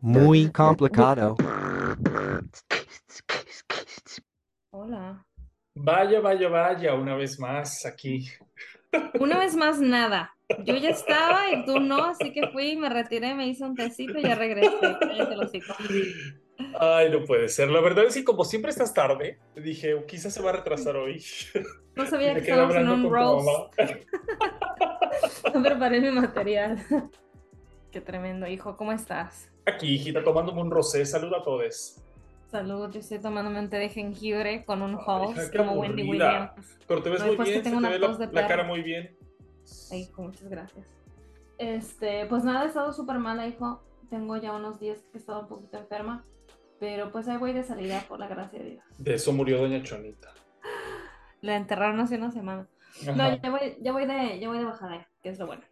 [0.00, 1.36] Muy complicado.
[4.70, 5.26] Hola.
[5.74, 8.28] Vaya, vaya, vaya, una vez más aquí.
[9.18, 10.34] Una vez más, nada.
[10.64, 14.18] Yo ya estaba y tú no, así que fui, me retiré, me hice un tecito
[14.18, 14.96] y ya regresé.
[16.78, 17.70] Ay, no puede ser.
[17.70, 20.96] La verdad es que como siempre estás tarde, dije, "Oh, quizás se va a retrasar
[20.96, 21.22] hoy.
[21.96, 23.74] No sabía que estábamos en un roast.
[25.54, 26.78] No preparé mi material.
[27.90, 28.76] Qué tremendo, hijo.
[28.76, 29.50] ¿Cómo estás?
[29.66, 31.04] Aquí, hijita, tomándome un rosé.
[31.04, 32.00] Saluda a todos.
[32.50, 36.02] Salud, yo estoy tomándome un té de jengibre con un qué como Wendy.
[36.02, 36.78] Williams.
[36.86, 39.16] Pero te ves No, muy bien, se te ve la, cara muy bien.
[39.90, 40.86] Ay, hijo, muchas gracias.
[41.58, 43.80] Este, pues nada, he estado súper mala, hijo.
[44.08, 46.24] Tengo ya unos días que he estado un poquito enferma.
[46.80, 48.84] Pero pues ahí voy de salida, por la gracia de Dios.
[48.98, 50.30] De eso murió Doña Chonita.
[51.42, 52.66] La enterraron hace una semana.
[53.02, 53.12] Ajá.
[53.12, 55.62] No, ya voy, ya voy de, ya voy de bajada, que es lo bueno.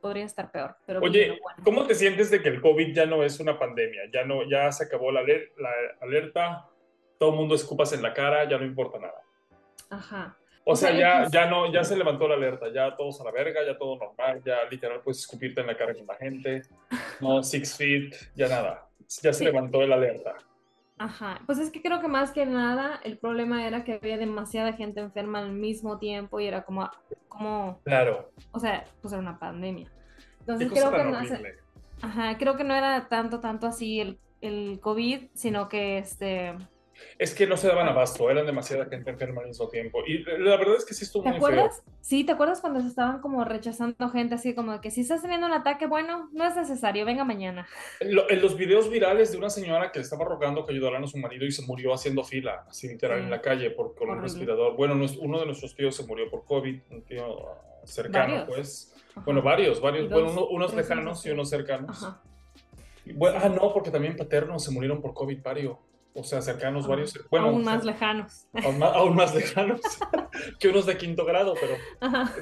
[0.00, 1.62] Podría estar peor, pero Oye, bueno.
[1.64, 4.02] ¿cómo te sientes de que el COVID ya no es una pandemia?
[4.12, 5.70] Ya no, ya se acabó la, aler- la
[6.00, 6.68] alerta,
[7.18, 9.20] todo el mundo escupas en la cara, ya no importa nada.
[9.90, 10.36] Ajá.
[10.64, 13.30] O sea, sea, ya, ya no, ya se levantó la alerta, ya todos a la
[13.32, 16.62] verga, ya todo normal, ya literal puedes escupirte en la cara con la gente,
[17.20, 18.88] no six feet, ya nada,
[19.22, 19.44] ya se Sí.
[19.44, 20.34] levantó el alerta.
[20.98, 24.72] Ajá, pues es que creo que más que nada el problema era que había demasiada
[24.72, 26.88] gente enferma al mismo tiempo y era como,
[27.28, 29.90] como, Claro, o sea, pues era una pandemia.
[30.40, 31.18] Entonces creo que no,
[32.00, 36.56] ajá, creo que no era tanto, tanto así el, el COVID, sino que este,
[37.18, 40.00] Es que no se daban abasto, eran demasiada gente enferma al mismo tiempo.
[40.06, 41.48] Y la verdad es que sí estuvo ¿te muy feo.
[41.48, 41.82] acuerdas?
[42.02, 45.22] Sí, ¿te acuerdas cuando se estaban como rechazando gente así como de que si estás
[45.22, 47.66] teniendo un ataque, bueno, no es necesario, venga mañana.
[48.00, 51.02] En, lo- en los videos virales de una señora que le estaba rogando que ayudaran
[51.04, 53.24] a su marido y se murió haciendo fila, así literal Sí.
[53.24, 54.28] en la calle por, con un Horrible.
[54.28, 54.76] respirador.
[54.76, 58.48] Bueno, uno de nuestros tíos se murió por COVID, un tío ah, cercano, Varios.
[58.48, 58.94] pues.
[59.12, 59.22] Ajá.
[59.24, 60.10] Bueno, varios, varios.
[60.10, 62.02] dos, Bueno, uno- unos lejanos y unos cercanos.
[62.04, 62.20] Ajá.
[63.14, 65.76] Bueno, ah, no, porque también paternos se murieron por COVID, varios.
[66.18, 66.90] O sea, cercanos, Ajá.
[66.94, 67.28] varios.
[67.30, 68.46] Bueno, Aún o sea, más lejanos.
[68.64, 69.80] aún más, aún más lejanos
[70.58, 71.74] que unos de quinto grado, pero,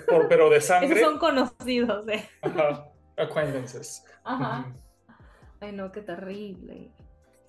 [0.09, 1.01] por- pero de Esos sangre.
[1.01, 2.29] son conocidos, eh.
[2.43, 4.05] Ajá, acquaintances.
[4.23, 4.73] Ajá.
[5.61, 6.91] Ay, no, qué terrible.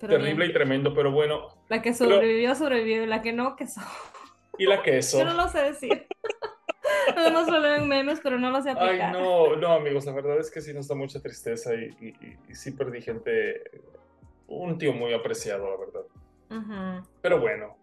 [0.00, 0.50] Pero Terrible bien.
[0.50, 1.48] y tremendo, pero bueno.
[1.68, 3.04] La que Pero- sobrevivió, sobrevivió.
[3.04, 3.80] y La que no, que so...
[4.58, 5.18] Y la queso.
[5.18, 6.06] Yo no lo sé decir.
[7.16, 9.12] Nada más lo veo en memes, pero no lo sé Ay, aplicar.
[9.12, 12.36] no, no, amigos, la verdad es que sí nos da mucha tristeza y, y- y-
[12.48, 13.62] y sí perdí gente,
[14.48, 16.00] un tío muy apreciado, la verdad.
[16.50, 17.06] Ujú.
[17.22, 17.76] Pero bueno,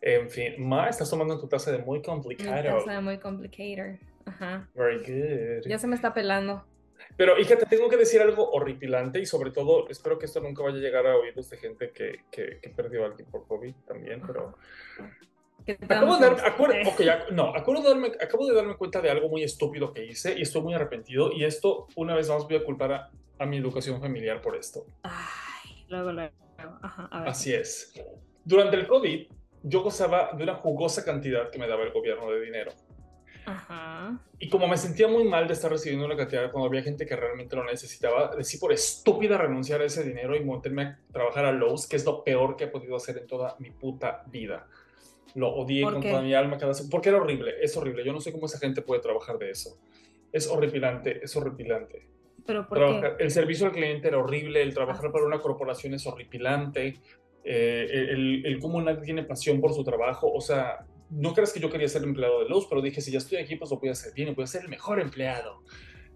[0.00, 2.84] en fin, Ma, estás tomando tu taza de muy Mi complicado.
[2.84, 3.98] taza muy complicated.
[4.26, 4.68] Ajá.
[4.74, 5.66] Very good.
[5.68, 6.64] Ya se me está pelando.
[7.16, 10.62] Pero, hija, te tengo que decir algo horripilante y sobre todo, espero que esto nunca
[10.62, 13.74] vaya a llegar a oídos de gente que, que, que perdió a alguien por COVID
[13.86, 14.56] también, pero...
[15.66, 16.16] De, no, acabo
[17.80, 20.74] de, darme, acabo de darme cuenta de algo muy estúpido que hice y estoy muy
[20.74, 24.56] arrepentido y esto, una vez más, voy a culpar a, a mi educación familiar por
[24.56, 24.84] esto.
[25.02, 26.34] Ay, luego, luego.
[26.82, 27.28] Ajá, a ver.
[27.28, 27.92] Así es.
[28.44, 29.26] Durante el COVID,
[29.62, 32.72] yo gozaba de una jugosa cantidad que me daba el gobierno de dinero.
[33.46, 34.18] Ajá.
[34.38, 37.16] Y como me sentía muy mal de estar recibiendo una cantidad cuando había gente que
[37.16, 41.52] realmente lo necesitaba, decidí por estúpida renunciar a ese dinero y montarme a trabajar a
[41.52, 44.66] Lowe's, que es lo peor que he podido hacer en toda mi puta vida.
[45.34, 46.10] Lo odié ¿Por con qué?
[46.10, 48.04] toda mi alma cada porque era horrible, es horrible.
[48.04, 49.78] Yo no sé cómo esa gente puede trabajar de eso.
[50.32, 52.08] Es horripilante, es horripilante.
[52.46, 53.24] Pero ¿por qué?
[53.24, 55.12] el servicio al cliente era horrible, el trabajar Ah.
[55.12, 56.94] para una corporación es horripilante,
[57.44, 61.60] eh, el, el cómo nadie tiene pasión por su trabajo, o sea, no crees que
[61.60, 63.90] yo quería ser empleado de Lowe's, pero dije, si ya estoy aquí, pues lo voy
[63.90, 65.62] a hacer bien, voy a ser el mejor empleado.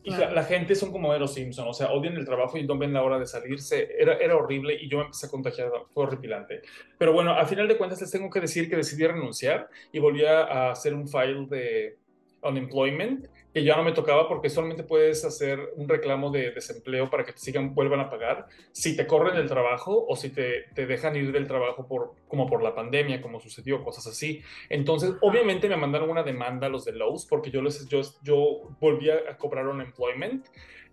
[0.03, 0.27] Y Claro.
[0.27, 2.93] la, la gente son como Ero Simpson, o sea, odian el trabajo y no ven
[2.95, 3.89] la hora de salirse.
[3.99, 6.63] Era, era horrible y yo me empecé a contagiar, fue horripilante.
[6.97, 10.25] Pero bueno, a final de cuentas les tengo que decir que decidí renunciar y volví
[10.25, 11.97] a hacer un file de
[12.43, 13.27] unemployment
[13.59, 17.33] que ya no me tocaba porque solamente puedes hacer un reclamo de desempleo para que
[17.33, 21.17] te sigan, vuelvan a pagar si te corren del trabajo o si te, te dejan
[21.17, 24.43] ir del trabajo por, como por la pandemia, como sucedió, cosas así.
[24.69, 28.77] Entonces, obviamente me mandaron una demanda a los de Lowe's porque yo, les, yo, yo
[28.79, 30.47] volví a cobrar unemployment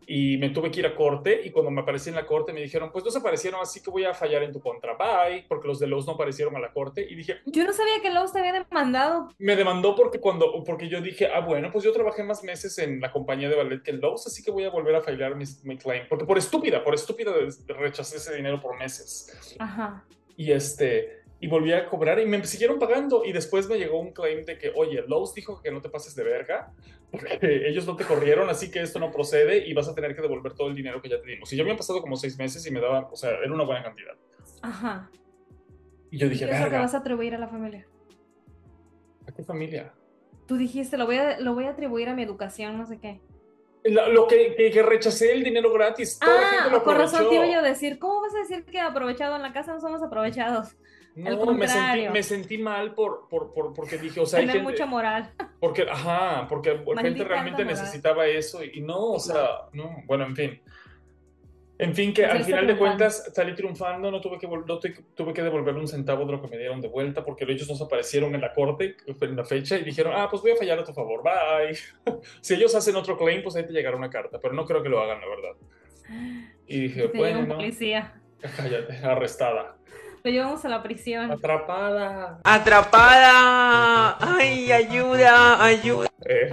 [0.07, 2.61] y me tuve que ir a corte y cuando me aparecí en la corte me
[2.61, 5.67] dijeron, pues no se aparecieron, así que voy a fallar en tu contra, bye, porque
[5.67, 8.31] los de Lowe's no aparecieron a la corte y dije, Yo no sabía que Lowe's
[8.31, 9.29] te había demandado.
[9.37, 12.99] me demandó porque cuando porque yo dije, ah, bueno, pues yo trabajé más meses en
[12.99, 15.45] la compañía de ballet que en Lowe's, así que voy a volver a filar mi,
[15.63, 16.03] mi claim.
[16.09, 17.31] Porque por estúpida, por estúpida
[17.67, 19.55] rechacé ese dinero por meses.
[19.59, 20.03] Ajá.
[20.37, 23.23] Y este, y volví a cobrar y me siguieron pagando.
[23.25, 26.15] Y después me llegó un claim de que, oye, Lowe's dijo que no te pases
[26.15, 26.71] de verga,
[27.11, 30.21] porque ellos no te corrieron, así que esto no procede y vas a tener que
[30.21, 31.51] devolver todo el dinero que ya te dimos.
[31.51, 33.83] Y yo me pasado como seis meses y me daban, o sea, era una buena
[33.83, 34.13] cantidad.
[34.61, 35.09] Ajá.
[36.11, 37.85] Y yo ¿Y dije, eso que verga, vas a atribuir a la familia?
[39.27, 39.93] ¿a qué familia?
[40.47, 43.19] Tú dijiste, lo voy a, lo voy a atribuir a mi educación, no sé qué.
[43.83, 46.19] lo que, que, rechacé el dinero gratis.
[46.19, 48.63] Toda ah, gente lo por razón te iba yo a decir, ¿cómo vas a decir
[48.65, 50.75] que aprovechado en la casa no somos aprovechados?
[51.15, 54.85] No, me sentí, me sentí, mal por, por, por, porque dije, o sea, hay mucha
[54.85, 55.31] moral.
[55.61, 60.35] Porque, ajá, porque la gente realmente necesitaba eso y no, o sea, no, bueno, en
[60.35, 60.61] fin.
[61.77, 65.41] En fin, que al final de cuentas salí triunfando, no tuve que, no tuve que
[65.41, 68.39] devolver un centavo de lo que me dieron de vuelta porque ellos nos aparecieron en
[68.39, 71.21] la corte en la fecha y dijeron, ah, pues voy a fallar a tu favor,
[71.21, 71.77] bye.
[72.41, 74.89] si ellos hacen otro claim, pues ahí te llegará una carta, pero no creo que
[74.89, 76.47] lo hagan, la verdad.
[76.65, 78.21] Y dije, bueno, policía.
[78.55, 79.75] cállate, arrestada.
[80.25, 81.31] Lo llevamos a la prisión.
[81.31, 82.39] Atrapada.
[82.43, 84.17] Atrapada.
[84.19, 86.09] Ay, ayuda, ayuda.
[86.25, 86.49] Eh.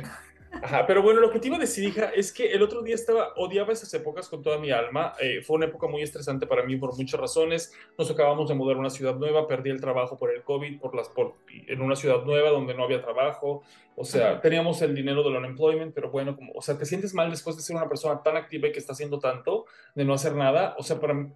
[0.62, 2.94] Ajá, pero bueno, lo que te iba a decir, hija, es que el otro día
[2.94, 5.14] estaba, odiaba esas épocas con toda mi alma.
[5.18, 7.72] Eh, fue una época muy estresante para mí por muchas razones.
[7.96, 10.94] Nos acabamos de mudar a una ciudad nueva, perdí el trabajo por el COVID, por
[10.94, 11.36] las, por,
[11.66, 13.62] en una ciudad nueva donde no había trabajo.
[13.96, 17.30] O sea, teníamos el dinero del unemployment, pero bueno, como, o sea, te sientes mal
[17.30, 19.64] después de ser una persona tan activa y que está haciendo tanto,
[19.94, 20.76] de no hacer nada.
[20.78, 21.32] O sea, para mí,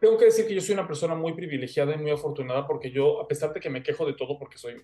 [0.00, 3.20] tengo que decir que yo soy una persona muy privilegiada y muy afortunada porque yo,
[3.20, 4.82] a pesar de que me quejo de todo porque soy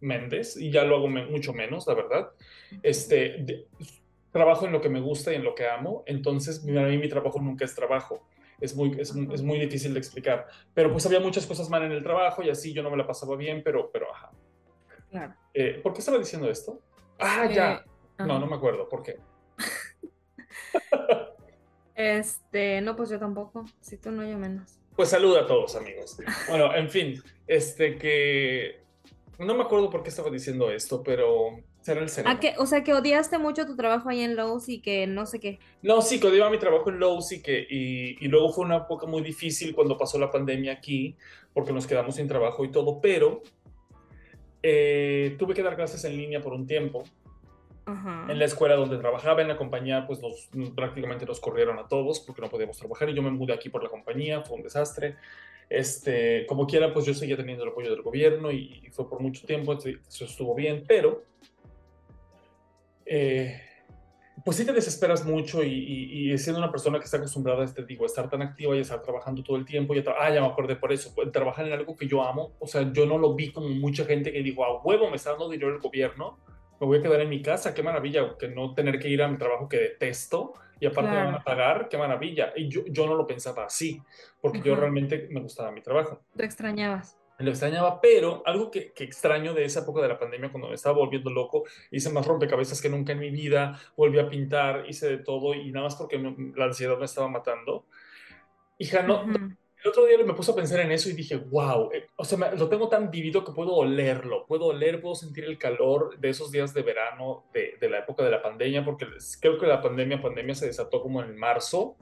[0.00, 2.30] Méndez, y ya lo hago mucho menos, la verdad.
[2.82, 3.66] Este,
[4.32, 7.08] trabajo en lo que me gusta y en lo que amo, entonces a mí mi
[7.08, 8.26] trabajo nunca es trabajo.
[8.60, 10.46] Es muy, es, muy difícil de explicar.
[10.74, 13.06] Pero pues había muchas cosas mal en el trabajo y así yo no me la
[13.06, 14.32] pasaba bien, pero, pero ajá.
[15.10, 15.34] Claro.
[15.54, 16.80] Eh, ¿Por qué estaba diciendo esto?
[17.18, 17.84] Ah, ya.
[18.18, 18.88] Eh, no, no me acuerdo.
[18.88, 19.18] ¿Por qué?
[22.00, 23.64] este, no, pues yo tampoco.
[23.80, 24.78] Si tú no, yo menos.
[24.96, 26.16] Pues saluda a todos, amigos.
[26.48, 28.80] Bueno, en fin, este que
[29.38, 32.38] no me acuerdo por qué estaba diciendo esto, pero será el cerebro.
[32.58, 35.58] o sea, que odiaste mucho tu trabajo ahí en Lowe's y que no sé qué.
[35.82, 39.06] No, sí, que odiaba mi trabajo en Lowe's y que y, luego fue una época
[39.06, 41.16] muy difícil cuando pasó la pandemia aquí,
[41.54, 43.42] porque nos quedamos sin trabajo y todo, pero
[44.62, 47.04] eh, tuve que dar clases en línea por un tiempo.
[47.86, 52.20] En la escuela donde trabajaba, en la compañía, pues nos, prácticamente nos corrieron a todos
[52.20, 55.16] porque no podíamos trabajar y yo me mudé aquí por la compañía, fue un desastre.
[55.68, 59.46] Este, como quiera, pues yo seguía teniendo el apoyo del gobierno y, fue por mucho
[59.46, 61.24] tiempo, eso estuvo bien, pero
[63.06, 63.60] eh,
[64.44, 68.06] pues sí te desesperas mucho y, siendo una persona que está acostumbrada este, digo, a
[68.06, 70.76] estar tan activa y a estar trabajando todo el tiempo, y ah, ya me acordé
[70.76, 73.68] por eso, trabajar en algo que yo amo, o sea, yo no lo vi como
[73.68, 76.38] mucha gente que dijo, a huevo, me está dando dinero el gobierno,
[76.80, 79.28] me voy a quedar en mi casa, qué maravilla, que no tener que ir a
[79.28, 82.54] mi trabajo que detesto y aparte me van a pagar, qué maravilla.
[82.56, 84.02] Y yo, yo no lo pensaba así,
[84.40, 86.22] porque yo realmente me gustaba mi trabajo.
[86.34, 87.18] Te extrañabas.
[87.38, 90.74] Lo extrañaba, pero algo que, que, extraño de esa época de la pandemia, cuando me
[90.74, 95.08] estaba volviendo loco, hice más rompecabezas que nunca en mi vida, volví a pintar, hice
[95.08, 96.18] de todo y nada más porque
[96.54, 97.86] la ansiedad me estaba matando.
[98.78, 99.24] Hija, no,
[99.82, 102.52] el otro día me puse a pensar en eso y dije, wow, eh, o sea,
[102.52, 106.50] lo tengo tan vivido que puedo olerlo, puedo oler, puedo sentir el calor de esos
[106.50, 109.06] días de verano de, de la época de la pandemia, porque
[109.40, 111.96] creo que la pandemia, pandemia se desató como en marzo,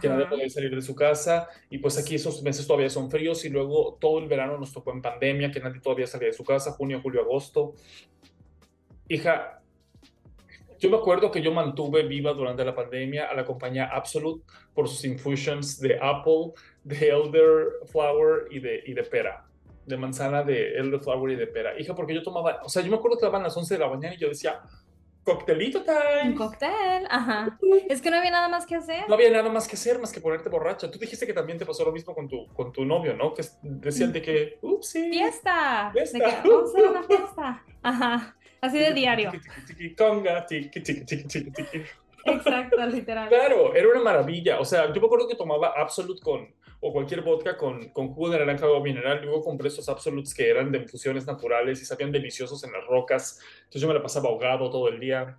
[0.00, 3.44] que nadie podía salir de su casa, y pues aquí esos meses todavía son fríos,
[3.44, 6.44] y luego todo el verano nos tocó en pandemia, que nadie todavía salía de su
[6.44, 7.74] casa, junio, julio, agosto.
[9.08, 9.62] Hija,
[10.78, 14.44] yo me acuerdo que yo mantuve viva durante la pandemia a la compañía Absolute
[14.74, 16.52] por sus infusions de apple,
[16.86, 19.44] de elderflower y de, y de pera.
[19.84, 21.78] De manzana, de elderflower y de pera.
[21.78, 23.88] Hija, porque yo tomaba, o sea, yo me acuerdo que daban las 11 de la
[23.88, 24.60] mañana y yo decía,
[25.24, 26.30] coctelito time.
[26.30, 27.58] Un cóctel, ajá.
[27.88, 29.08] Es que no había nada más que hacer.
[29.08, 30.88] No había nada más que hacer más que ponerte borracha.
[30.90, 33.34] Tú dijiste que también te pasó lo mismo con tu, con tu novio, ¿no?
[33.34, 35.90] Que decían de que, ups, Fiesta.
[35.92, 36.18] Fiesta.
[36.18, 37.64] De que vamos a una fiesta.
[37.82, 38.36] Ajá.
[38.60, 39.32] Así de diario.
[42.26, 43.28] Exacto, literal.
[43.28, 44.60] Claro, era una maravilla.
[44.60, 48.30] O sea, yo me acuerdo que tomaba Absolute con, o cualquier vodka con, con jugo
[48.30, 49.22] de naranja o mineral.
[49.22, 53.40] Luego compré esos Absolutes que eran de infusiones naturales y sabían deliciosos en las rocas.
[53.58, 55.38] Entonces yo me la pasaba ahogado todo el día.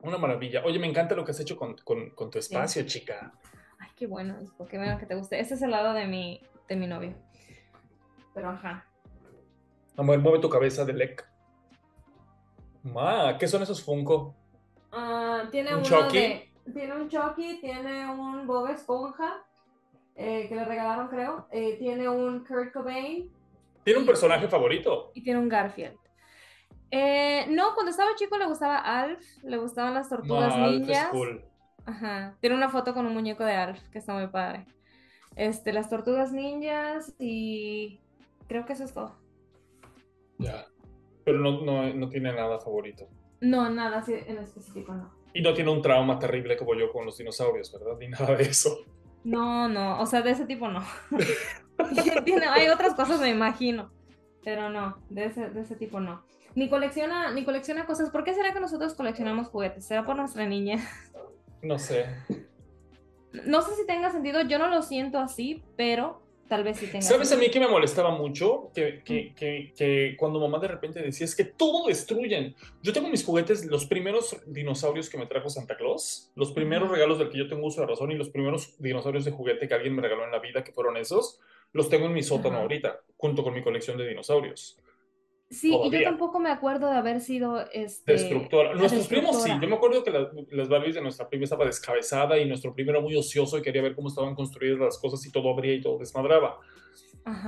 [0.00, 0.62] Una maravilla.
[0.64, 3.32] Oye, me encanta lo que has hecho con, con, con tu espacio, chica.
[3.78, 4.36] Ay, qué bueno.
[4.68, 5.40] Qué bueno que te guste.
[5.40, 7.14] Este es el lado de mi, de mi novio.
[8.34, 8.86] Pero ajá.
[9.96, 11.26] Amor, mueve tu cabeza de lec.
[12.82, 14.34] Ma, ¿qué son esos Funko?
[14.94, 16.50] Ah, tiene ¿Un Chucky?
[16.72, 19.44] tiene un Chucky, tiene un Bob Esponja,
[20.14, 21.46] eh, que le regalaron, creo.
[21.50, 23.30] Eh, tiene un Kurt Cobain.
[23.82, 25.10] ¿Tiene un personaje favorito?
[25.14, 25.98] Y tiene un Garfield.
[26.90, 31.10] Eh, no, cuando estaba chico le gustaba Alf, le gustaban las tortugas ninjas.
[31.86, 32.36] Ajá.
[32.40, 34.64] Tiene una foto con un muñeco de Alf, que está muy padre.
[35.36, 38.00] Este, las tortugas ninjas y
[38.46, 39.16] creo que eso es todo.
[40.38, 40.66] Ya.
[41.24, 43.08] Pero no, no, no tiene nada favorito.
[43.44, 45.12] No, nada así en específico, no.
[45.34, 47.98] Y no tiene un trauma terrible como yo con los dinosaurios, ¿verdad?
[47.98, 48.78] Ni nada de eso.
[49.22, 50.82] No, no, o sea, de ese tipo no.
[52.50, 53.90] hay otras cosas, me imagino,
[54.44, 56.24] pero no, de ese, de ese tipo no.
[56.54, 58.10] Ni colecciona, ni colecciona cosas.
[58.10, 59.86] ¿Por qué será que nosotros coleccionamos juguetes?
[59.86, 60.78] ¿Será por nuestra niña?
[61.62, 62.06] No sé.
[63.44, 67.02] No sé si tenga sentido, yo no lo siento así, pero tal vez sí tenga
[67.02, 68.70] ¿Sabes a mí que me molestaba mucho?
[68.74, 72.54] Que, que, que, que, cuando mamá de repente decía, es que todo destruyen.
[72.82, 77.18] Yo tengo mis juguetes, los primeros dinosaurios que me trajo Santa Claus, los primeros regalos
[77.18, 79.94] del que yo tengo uso de razón y los primeros dinosaurios de juguete que alguien
[79.94, 81.40] me regaló en la vida, que fueron esos,
[81.72, 84.78] los tengo en mi sótano ahorita, junto con mi colección de dinosaurios.
[85.54, 88.74] Sí, y yo tampoco me acuerdo de haber sido este, destructora.
[88.74, 89.50] Nuestros primos sí.
[89.60, 90.10] Yo me acuerdo que
[90.50, 93.82] las Barbies de nuestra prima estaba descabezada y nuestro primo era muy ocioso y quería
[93.82, 96.58] ver cómo estaban construidas las cosas y todo abría y todo desmadraba.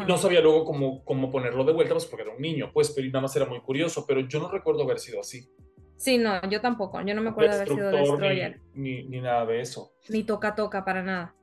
[0.03, 2.91] Y no sabía luego cómo, cómo ponerlo de vuelta, pues porque era un niño, pues,
[2.91, 4.07] pero nada más era muy curioso.
[4.07, 5.51] Pero yo no recuerdo haber sido así.
[5.97, 7.01] Sí, no, yo tampoco.
[7.03, 8.61] Yo no me acuerdo de haber sido destroyer.
[8.75, 9.93] Ni, ni, nada de eso.
[10.09, 11.35] Ni toca toca para nada.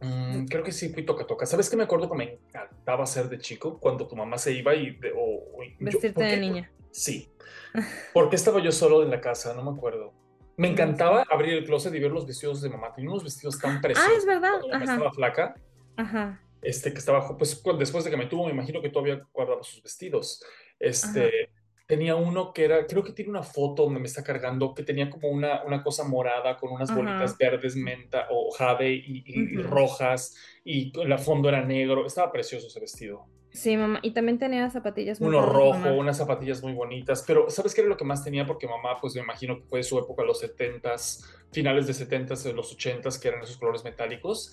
[0.00, 1.46] Mm, creo que sí fui toca toca.
[1.46, 4.74] ¿Sabes qué me acuerdo que me encantaba ser de chico cuando tu mamá se iba
[4.74, 4.98] y...
[5.16, 5.44] o,
[5.78, 6.72] Vestirte de niña.
[6.90, 7.30] Sí.
[8.14, 9.54] porque estaba yo solo en la casa?
[9.54, 10.12] No me acuerdo.
[10.56, 12.94] Me encantaba abrir el closet y ver los vestidos de mamá.
[12.94, 14.12] Tenía unos vestidos tan preciosos.
[14.12, 14.60] Ah, es verdad.
[14.72, 14.84] Ajá.
[14.84, 15.54] Estaba flaca.
[15.96, 16.40] Ajá.
[16.62, 19.82] Este, que estaba, pues después de que me tuvo, me imagino que todavía guardaba sus
[19.82, 20.42] vestidos.
[20.78, 21.50] Este,
[21.86, 25.10] tenía uno que era, creo que tiene una foto donde me está cargando, que tenía
[25.10, 30.92] como una, una cosa morada con unas bolitas verdes, menta o jade y, rojas, y
[31.06, 32.06] la fondo era negro.
[32.06, 33.26] Estaba precioso ese vestido.
[33.54, 34.00] Sí, mamá.
[34.02, 37.22] Y también tenía zapatillas muy Uno rojo, unas zapatillas muy bonitas.
[37.24, 38.44] Pero, ¿sabes qué era lo que más tenía?
[38.44, 42.42] Porque mamá, pues me imagino que fue de su época, los 70s, finales de 70s,
[42.42, 44.52] de los 80s, que eran esos colores metálicos.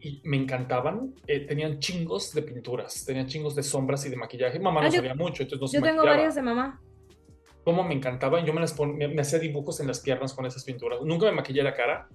[0.00, 1.14] Y me encantaban.
[1.26, 4.58] Eh, tenían chingos de pinturas, tenían chingos de sombras y de maquillaje.
[4.58, 6.80] Mamá no ah, sabía mucho, entonces no se Yo tengo varias de mamá.
[7.64, 8.46] Cómo me encantaban.
[8.46, 11.00] Yo me las me, hacía dibujos en las piernas con esas pinturas.
[11.02, 12.08] Nunca me maquillé la cara,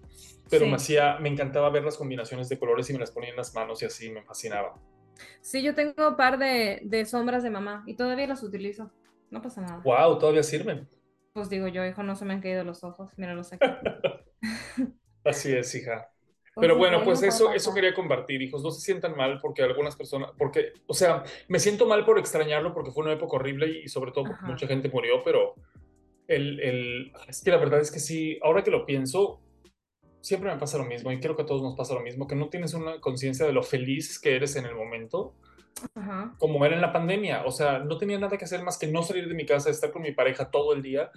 [0.49, 3.35] pero me hacía, me encantaba ver las combinaciones de colores y me las ponía en
[3.35, 4.73] las manos y así me fascinaba.
[5.41, 8.91] Sí, yo tengo un par de, de sombras de mamá y todavía las utilizo.
[9.29, 9.81] No pasa nada.
[9.83, 10.87] Wow, todavía sirven.
[11.33, 13.11] Pues digo yo, hijo, no se me han caído los ojos.
[13.17, 13.67] Míralos aquí.
[15.23, 16.09] Así es, hija.
[16.59, 18.63] Pero bueno, pues eso, eso quería compartir, hijos.
[18.63, 22.73] No se sientan mal porque algunas personas, porque, o sea, me siento mal por extrañarlo
[22.73, 25.53] porque fue una época horrible y, sobre todo porque mucha gente murió, pero
[26.27, 29.39] el, el, es que la verdad es que sí, ahora que lo pienso,
[30.27, 32.35] siempre me pasa lo mismo y creo que a todos nos pasa lo mismo, que
[32.35, 35.33] no tienes una conciencia de lo feliz que eres en el momento.
[36.39, 39.03] Como era en la pandemia, o sea, no tenía nada que hacer más que no
[39.03, 41.11] salir de mi casa, estar con mi pareja todo el día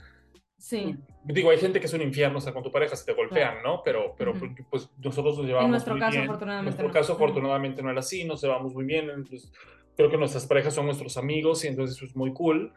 [0.61, 0.95] Sí.
[1.25, 3.62] Digo, hay gente que es un infierno, o sea, con tu pareja se te golpean,
[3.64, 3.83] ¿no?
[3.83, 4.35] Pero, pero
[4.69, 6.25] pues nosotros nos llevamos en nuestro muy caso, bien.
[6.25, 9.09] Afortunadamente, en nuestro caso, afortunadamente, no era así, nos llevamos muy bien.
[9.09, 9.50] Entonces,
[9.97, 12.75] creo que nuestras parejas son nuestros amigos y entonces eso es muy cool.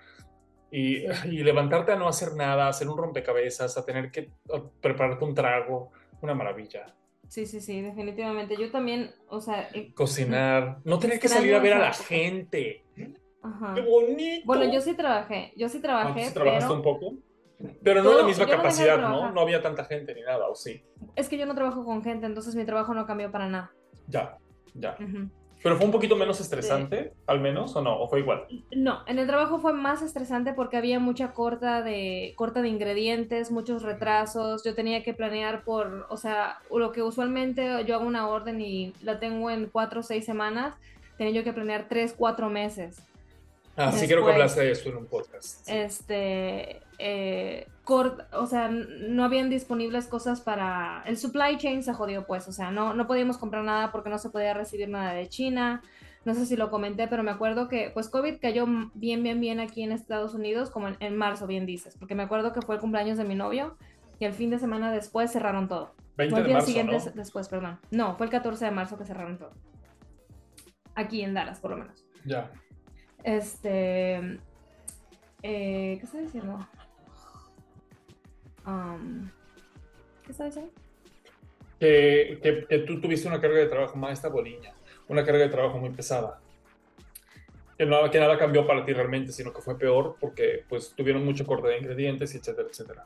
[0.71, 4.31] Y, y levantarte a no hacer nada, a hacer un rompecabezas, a tener que
[4.81, 5.91] prepararte un trago,
[6.23, 6.85] una maravilla.
[7.27, 8.55] Sí, sí, sí, definitivamente.
[8.57, 9.69] Yo también, o sea...
[9.73, 12.83] Eh, Cocinar, no tener que salir a ver a la gente.
[13.41, 13.73] Ajá.
[13.73, 14.45] ¡Qué bonito!
[14.45, 17.13] Bueno, yo sí trabajé, yo sí trabajé, ¿Trabajaste un poco?
[17.81, 19.41] Pero no, la misma capacidad, no, ¿no?
[19.41, 20.83] había tanta gente ni nada, ¿o sí?
[21.15, 23.71] Es que yo no trabajo con gente, entonces mi trabajo no cambió para nada.
[24.07, 24.37] Ya,
[24.73, 24.97] ya.
[25.63, 27.97] ¿Pero fue un poquito menos estresante, al menos, o no?
[27.97, 28.45] ¿O fue igual?
[28.75, 33.49] No, en el trabajo fue más estresante porque había mucha corta de, corta de ingredientes,
[33.49, 34.65] muchos retrasos.
[34.65, 38.93] Yo tenía que planear por, o sea, lo que usualmente yo hago una orden y
[39.01, 40.75] la tengo en cuatro o seis semanas,
[41.17, 43.01] tenía yo que planear tres, cuatro meses.
[43.77, 45.67] Ah, sí quiero que hablaste de eso en un podcast.
[45.67, 51.03] Este, eh, o sea, no habían disponibles cosas para...
[51.05, 54.17] El supply chain se jodió pues, o sea, no, no podíamos comprar nada porque no
[54.17, 55.81] se podía recibir nada de China.
[56.25, 59.59] No sé si lo comenté, pero me acuerdo que pues COVID cayó bien, bien, bien
[59.59, 62.81] aquí en Estados Unidos, como en, marzo, bien dices, porque me acuerdo que fue el
[62.81, 63.77] cumpleaños de mi novio
[64.19, 65.95] y el fin de semana después cerraron todo.
[66.15, 67.79] 20 el día siguiente después, perdón.
[67.91, 69.51] No, fue el 14 de marzo que cerraron todo.
[70.95, 72.05] Aquí en Dallas, por lo menos.
[72.23, 72.51] Ya.
[73.23, 74.39] Este.
[75.41, 76.59] Eh, ¿Qué está diciendo?
[80.25, 80.71] ¿Qué está diciendo?
[81.79, 84.73] Que, que, tú tuviste una carga de trabajo más esta boliña,
[85.07, 86.39] una carga de trabajo muy pesada.
[87.77, 91.25] Que nada, que nada cambió para ti realmente, sino que fue peor porque pues tuvieron
[91.25, 93.05] mucho corte de ingredientes, etcétera, etcétera.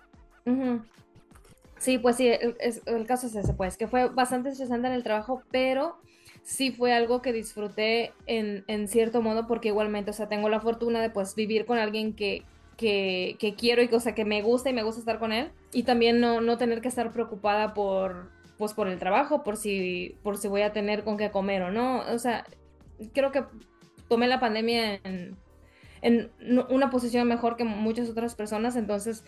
[1.80, 5.04] Sí, pues sí, el, el, caso es ese, pues, que fue bastante estresante en el
[5.04, 5.98] trabajo, pero
[6.44, 10.60] sí fue algo que disfruté en, en, cierto modo porque igualmente, o sea, tengo la
[10.60, 12.44] fortuna de pues vivir con alguien que,
[12.78, 15.84] que, que quiero y cosa que me gusta y me gusta estar con él y
[15.84, 20.38] también no, no tener que estar preocupada por pues por el trabajo, por si, por
[20.38, 22.00] si voy a tener con qué comer o no.
[22.12, 22.44] O sea,
[23.14, 23.44] creo que
[24.08, 25.38] tomé la pandemia en,
[26.02, 29.24] en una posición mejor que muchas otras personas, entonces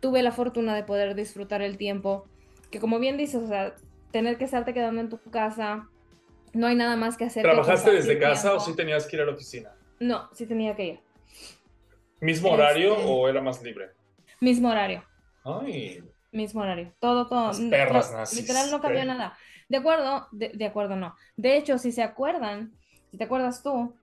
[0.00, 2.26] tuve la fortuna de poder disfrutar el tiempo,
[2.70, 3.74] que como bien dices, o sea,
[4.12, 5.88] tener que estarte quedando en tu casa,
[6.52, 7.42] no hay nada más que hacer.
[7.42, 9.72] ¿Trabajaste desde casa o sí tenías que ir a la oficina?
[10.00, 11.00] No, sí tenía que ir.
[12.20, 13.90] ¿Mismo horario este, o era más libre?
[14.40, 15.04] Mismo horario.
[15.44, 16.02] Ay.
[16.32, 16.92] Mismo horario.
[16.98, 17.48] Todo, todo.
[17.48, 18.40] Las perras nazis.
[18.40, 19.36] Literal no cambió nada.
[19.68, 21.14] De acuerdo, de, acuerdo no.
[21.36, 22.72] De hecho, si se acuerdan,
[23.10, 23.94] si te acuerdas tú,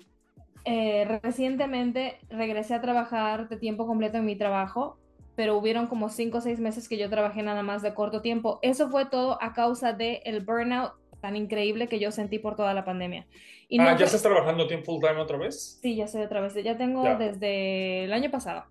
[0.64, 4.98] eh, recientemente regresé a trabajar de tiempo completo en mi trabajo,
[5.36, 8.60] pero hubieron como cinco o seis meses que yo trabajé nada más de corto tiempo.
[8.62, 10.94] Eso fue todo a causa del el burnout
[11.26, 13.26] tan increíble que yo sentí por toda la pandemia.
[13.68, 15.80] Y ah, ¿ya estás trabajando tiempo full time otra vez?
[15.82, 16.54] Sí, ya estoy otra vez.
[16.64, 18.66] Ya tengo desde el año pasado.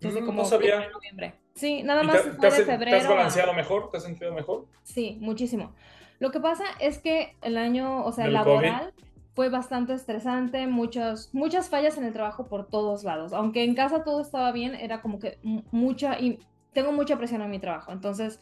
[0.00, 0.90] Desde mm, como no sabía.
[0.90, 1.36] noviembre.
[1.54, 2.98] Sí, nada más te, fue de febrero.
[2.98, 3.90] ¿Te has balanceado mejor?
[3.90, 4.66] ¿Te has sentido mejor?
[4.82, 5.74] Sí, muchísimo.
[6.18, 8.92] Lo que pasa es que el año, o sea, el laboral
[9.34, 13.32] fue bastante estresante, muchas, muchas fallas en el trabajo por todos lados.
[13.32, 16.38] Aunque en casa todo estaba bien, era como que mucha, y
[16.74, 17.92] tengo mucha presión en mi trabajo.
[17.92, 18.40] Entonces,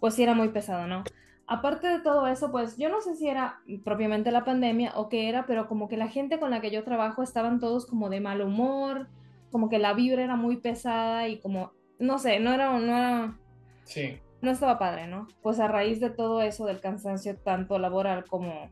[0.00, 1.04] pues sí era muy pesado, ¿no?
[1.46, 5.28] Aparte de todo eso, pues yo no sé si era propiamente la pandemia o qué
[5.28, 8.20] era, pero como que la gente con la que yo trabajo estaban todos como de
[8.20, 9.08] mal humor,
[9.50, 13.38] como que la vibra era muy pesada y como, no sé, no era, no era,
[13.84, 14.18] sí.
[14.40, 15.28] no estaba padre, ¿no?
[15.42, 18.70] Pues a raíz de todo eso, del cansancio tanto laboral como,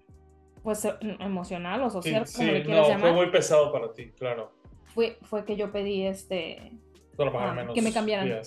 [0.63, 0.87] pues
[1.19, 4.53] emocional o social, sí, como le quieras no, fue muy pesado para ti, claro.
[4.87, 6.73] Fue, fue que yo pedí este,
[7.19, 8.43] ah, que me cambiaran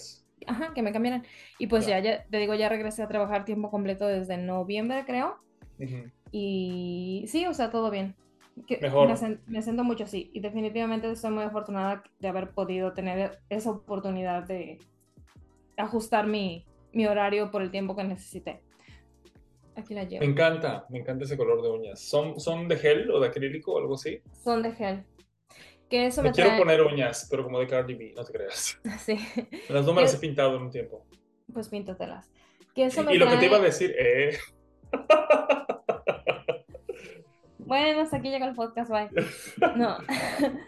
[0.48, 1.24] ajá, que me cambiaran.
[1.60, 2.00] Y pues ya.
[2.00, 5.38] ya, te digo, ya regresé a trabajar tiempo completo desde noviembre, creo.
[6.32, 8.16] Y sí, o sea, todo bien.
[8.82, 9.10] Mejor.
[9.48, 10.30] Me, siento mucho, sí.
[10.34, 14.78] Y definitivamente estoy muy afortunada de haber podido tener esa oportunidad de
[15.78, 18.62] ajustar mi, mi horario por el tiempo que necesité.
[19.76, 20.24] Aquí la llevo.
[20.24, 22.00] Me encanta, me encanta ese color de uñas.
[22.00, 24.22] ¿Son, ¿Son de gel o de acrílico o algo así?
[24.44, 25.04] Son de gel.
[25.94, 28.80] Que eso me, quiero poner uñas, pero como de Cardi B, no te creas.
[28.98, 29.16] Sí.
[29.70, 31.06] Las no me las he pintado en un tiempo.
[31.54, 32.32] Pues píntatelas.
[32.74, 34.40] Que eso y, lo que te iba a decir, eh.
[37.60, 39.08] Bueno, hasta aquí llega el podcast, bye.
[39.76, 40.00] No.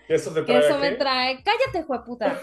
[0.08, 0.60] ¿Que eso te trae?
[0.60, 1.44] Que eso me trae.
[1.44, 2.40] Cállate, jueputa.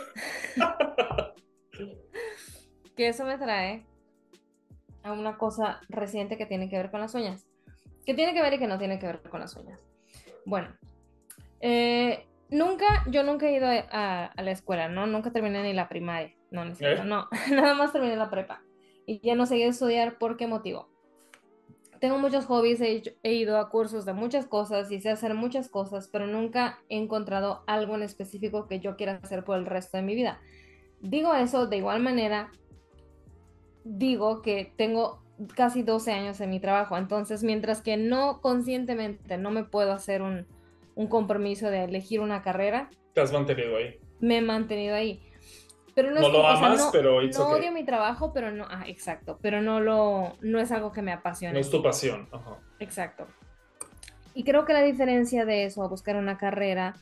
[2.97, 3.87] que eso me trae
[5.05, 7.47] a una cosa reciente que tiene que ver con las uñas.
[8.05, 9.87] Que tiene que ver y que no tiene que ver con las uñas.
[10.45, 10.77] Bueno,
[11.61, 15.07] eh, Nunca, yo nunca he ido a, la escuela, ¿no?
[15.07, 17.07] Nunca terminé ni la primaria, no, siquiera, ¿Eh?
[17.07, 18.63] no, nada más terminé la prepa.
[19.07, 20.91] Y ya no seguí a estudiar, ¿por qué motivo?
[21.99, 25.71] Tengo muchos hobbies, he, he, ido a cursos de muchas cosas y sé hacer muchas
[25.71, 29.97] cosas, pero nunca he encontrado algo en específico que yo quiera hacer por el resto
[29.97, 30.39] de mi vida.
[31.01, 32.53] Digo eso de igual manera,
[33.85, 35.23] digo que tengo
[35.57, 40.21] casi 12 años en mi trabajo, entonces mientras que no conscientemente no me puedo hacer
[40.21, 40.47] un
[40.95, 42.91] un compromiso de elegir una carrera.
[43.13, 43.99] Te has mantenido ahí.
[44.21, 45.21] Me he mantenido ahí.
[45.95, 49.39] Pero no, no lo amas, no, pero no odio mi trabajo, pero no, ah, exacto,
[49.43, 51.53] pero no lo, no es algo que me apasione.
[51.53, 52.29] No es tu pasión.
[52.33, 52.59] Ajá.
[52.79, 53.27] Exacto.
[54.35, 56.95] Y creo que la diferencia de eso a buscar una carrera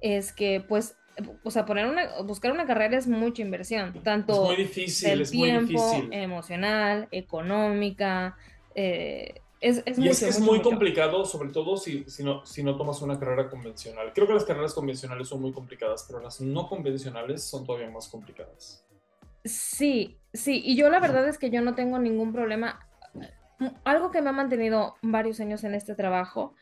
[0.00, 0.96] es que, pues,
[1.42, 5.30] o sea, poner una, buscar una carrera es mucha inversión, tanto es muy difícil, es
[5.32, 6.12] tiempo, muy difícil.
[6.12, 8.36] emocional, económica,
[8.76, 12.62] eh, es, es y es que es muy complicado, sobre todo si, si, no, si
[12.62, 14.12] no tomas una carrera convencional.
[14.14, 18.08] Creo que las carreras convencionales son muy complicadas, pero las no convencionales son todavía más
[18.08, 18.84] complicadas.
[19.44, 22.86] Sí, sí, y yo la verdad es que yo no tengo ningún problema.
[23.84, 26.54] Algo que me ha mantenido varios años en este trabajo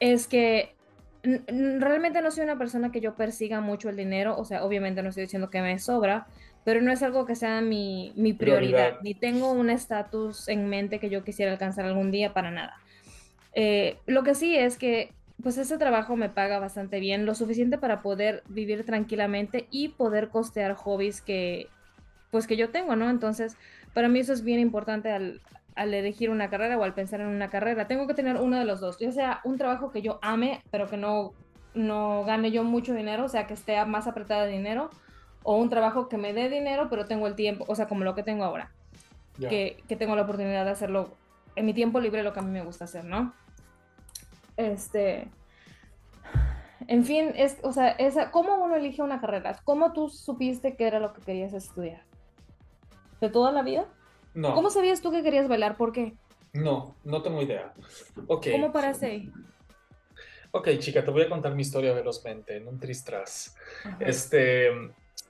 [0.00, 0.74] es que
[1.22, 5.08] realmente no soy una persona que yo persiga mucho el dinero, o sea, obviamente no
[5.08, 6.26] estoy diciendo que me sobra,
[6.64, 10.98] pero no es algo que sea mi, mi prioridad, ni tengo un estatus en mente
[10.98, 12.76] que yo quisiera alcanzar algún día para nada.
[13.54, 17.76] Eh, lo que sí es que pues ese trabajo me paga bastante bien, lo suficiente
[17.76, 21.68] para poder vivir tranquilamente y poder costear hobbies que
[22.30, 23.10] pues que yo tengo, ¿no?
[23.10, 23.56] Entonces,
[23.92, 25.40] para mí eso es bien importante al,
[25.76, 27.86] al elegir una carrera o al pensar en una carrera.
[27.86, 30.88] Tengo que tener uno de los dos, ya sea un trabajo que yo ame, pero
[30.88, 31.32] que no,
[31.74, 34.90] no gane yo mucho dinero, o sea, que esté más apretada de dinero,
[35.44, 38.16] o un trabajo que me dé dinero, pero tengo el tiempo, o sea, como lo
[38.16, 38.72] que tengo ahora,
[39.38, 41.10] que, que, tengo la oportunidad de hacerlo
[41.54, 43.32] en mi tiempo libre, lo que a mí me gusta hacer, ¿no?
[44.56, 45.28] Este,
[46.88, 49.60] en fin, es, o sea, esa, ¿cómo uno elige una carrera?
[49.64, 52.02] ¿Cómo tú supiste que era lo que querías estudiar?
[53.20, 53.86] ¿De toda la vida?
[54.34, 54.54] No.
[54.54, 55.76] ¿Cómo sabías tú que querías bailar?
[55.76, 56.14] ¿Por qué?
[56.52, 57.72] No, no tengo idea.
[58.26, 58.52] Okay.
[58.52, 59.30] ¿Cómo paraste
[60.52, 63.56] Ok, chica, te voy a contar mi historia velozmente, en un tristras.
[63.98, 64.70] Este,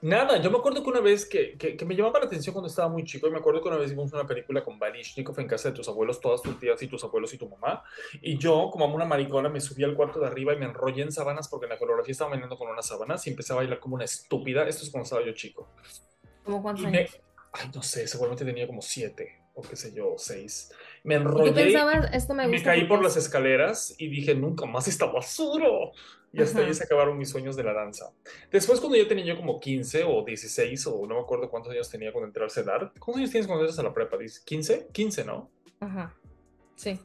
[0.01, 2.89] Nada, yo me acuerdo que una vez que, que, me llamaba la atención cuando estaba
[2.89, 5.69] muy chico, y me acuerdo que una vez vimos una película con Balishnikov en casa
[5.69, 7.83] de tus abuelos, todas tus tías y tus abuelos y tu mamá,
[8.21, 11.11] y yo, como una maricona, me subí al cuarto de arriba y me enrollé en
[11.11, 13.95] sábanas porque en la coreografía estaba bailando con unas sábanas y empecé a bailar como
[13.95, 14.67] una estúpida.
[14.67, 15.69] Esto es cuando estaba yo chico.
[16.43, 17.17] ¿Cómo cuántos años?
[17.53, 19.44] Ay, no sé, seguramente tenía como siete.
[19.55, 20.71] O qué sé yo, seis.
[21.03, 21.49] Me enrollé.
[21.49, 25.67] ¿Tú pensabas, esto me, me caí por las escaleras y dije, nunca más esta basura.
[26.33, 28.11] Y hasta ahí se acabaron mis sueños de la danza.
[28.51, 31.89] Después, cuando yo tenía yo como 15 o 16, o no me acuerdo cuántos años
[31.89, 32.91] tenía cuando entré al CEDAR.
[32.99, 34.17] ¿Cuántos años tienes cuando entras a la prepa?
[34.17, 34.91] ¿15?
[34.91, 35.49] 15, ¿no?
[35.79, 36.13] Ajá.
[36.75, 36.99] Sí.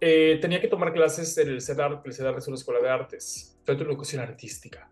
[0.00, 3.58] Eh, tenía que tomar clases en el CEDAR, el CEDAR es una escuela de artes,
[3.66, 4.90] Centro de Educación Artística.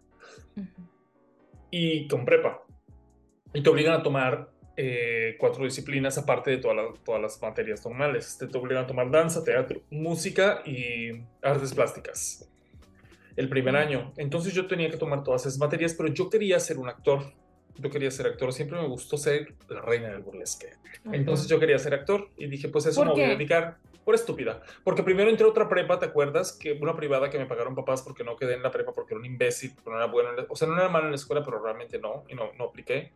[1.70, 2.66] Y con prepa.
[3.54, 8.36] Y te obligan a tomar eh, cuatro disciplinas aparte de todas todas las materias normales.
[8.38, 12.48] Te, te obligan a tomar danza, teatro, música y artes plásticas
[13.36, 14.12] el primer año.
[14.16, 17.32] Entonces yo tenía que tomar todas esas materias, pero yo quería ser un actor.
[17.76, 20.74] Yo quería ser actor, siempre me gustó ser la reina del burlesque.
[21.10, 24.62] Entonces yo quería ser actor y dije, pues eso me voy a dedicar por estúpida.
[24.84, 26.52] Porque primero entré a otra prepa, ¿te acuerdas?
[26.52, 29.20] Que una privada que me pagaron papás porque no quedé en la prepa porque era
[29.20, 30.30] un imbécil, porque no era bueno.
[30.48, 33.12] o sea, no era malo en la escuela, pero realmente no, y no, no apliqué.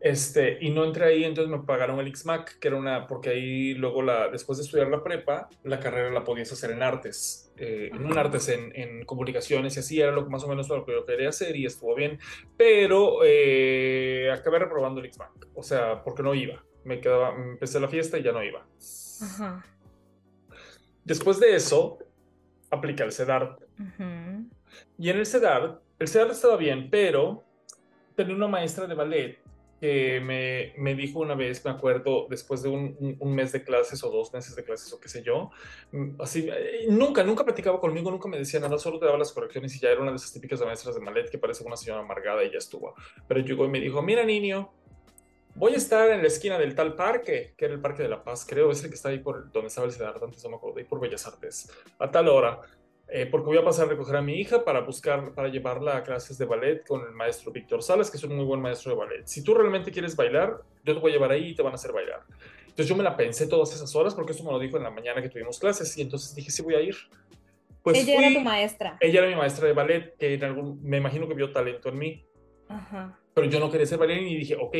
[0.00, 3.74] Este, y no entré ahí, entonces me pagaron el XMAC, que era una, porque ahí
[3.74, 7.52] luego, la, después de estudiar la prepa, la carrera la podías hacer en artes.
[7.56, 10.68] Eh, en un artes en, en, comunicaciones y así era lo que más o menos
[10.68, 12.18] lo que yo quería hacer y estuvo bien,
[12.56, 17.86] pero eh, acabé reprobando el XMAC, o sea, porque no iba, me quedaba, empecé la
[17.86, 18.66] fiesta y ya no iba.
[19.22, 19.64] Ajá.
[21.04, 21.98] Después de eso,
[22.70, 23.56] aplica el CEDAR.
[24.98, 27.44] Y en el CEDAR, el CEDAR estaba bien, pero
[28.16, 29.43] tenía una maestra de ballet
[29.84, 34.10] que me, me dijo una vez, me acuerdo, después de un, mes de clases o
[34.10, 35.50] dos meses de clases o qué sé yo,
[35.92, 39.30] mm, así, eh, nunca, nunca platicaba conmigo, nunca me decía nada, solo te daba las
[39.30, 42.00] correcciones y ya era una de esas típicas maestras de ballet que parece una señora
[42.00, 42.94] amargada y ya estuvo.
[43.28, 44.72] Pero llegó y me dijo, mira niño,
[45.54, 48.24] voy a estar en la esquina del tal parque, que era el Parque de la
[48.24, 50.56] Paz, creo, es el que está ahí por donde estaba el CEDAR, antes no me
[50.56, 52.58] acuerdo, ahí por Bellas Artes, a tal hora,
[53.08, 56.02] eh, porque voy a pasar a recoger a mi hija para buscar, para llevarla a
[56.02, 58.98] clases de ballet con el maestro Víctor Salas, que es un muy buen maestro de
[58.98, 59.26] ballet.
[59.26, 61.74] Si tú realmente quieres bailar, yo te voy a llevar ahí y te van a
[61.76, 62.20] hacer bailar.
[62.62, 64.90] Entonces yo me la pensé todas esas horas, porque eso me lo dijo en la
[64.90, 66.96] mañana que tuvimos clases, y entonces dije, sí voy a ir.
[67.82, 68.96] Pues ella era tu maestra.
[69.00, 71.98] Ella era mi maestra de ballet, que en algún, me imagino que vio talento en
[71.98, 72.24] mí.
[72.68, 73.18] Ajá.
[73.34, 74.76] Pero yo no quería ser bailarín y dije, ok,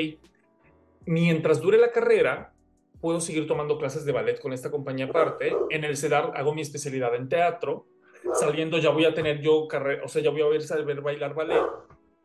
[1.07, 2.53] mientras dure la carrera,
[3.01, 5.53] puedo seguir tomando clases de ballet con esta compañía aparte.
[5.71, 7.87] En el CEDAR hago mi especialidad en teatro.
[8.33, 11.35] Saliendo ya voy a tener yo carrera, o sea, ya voy a ver saber bailar
[11.35, 11.63] ballet,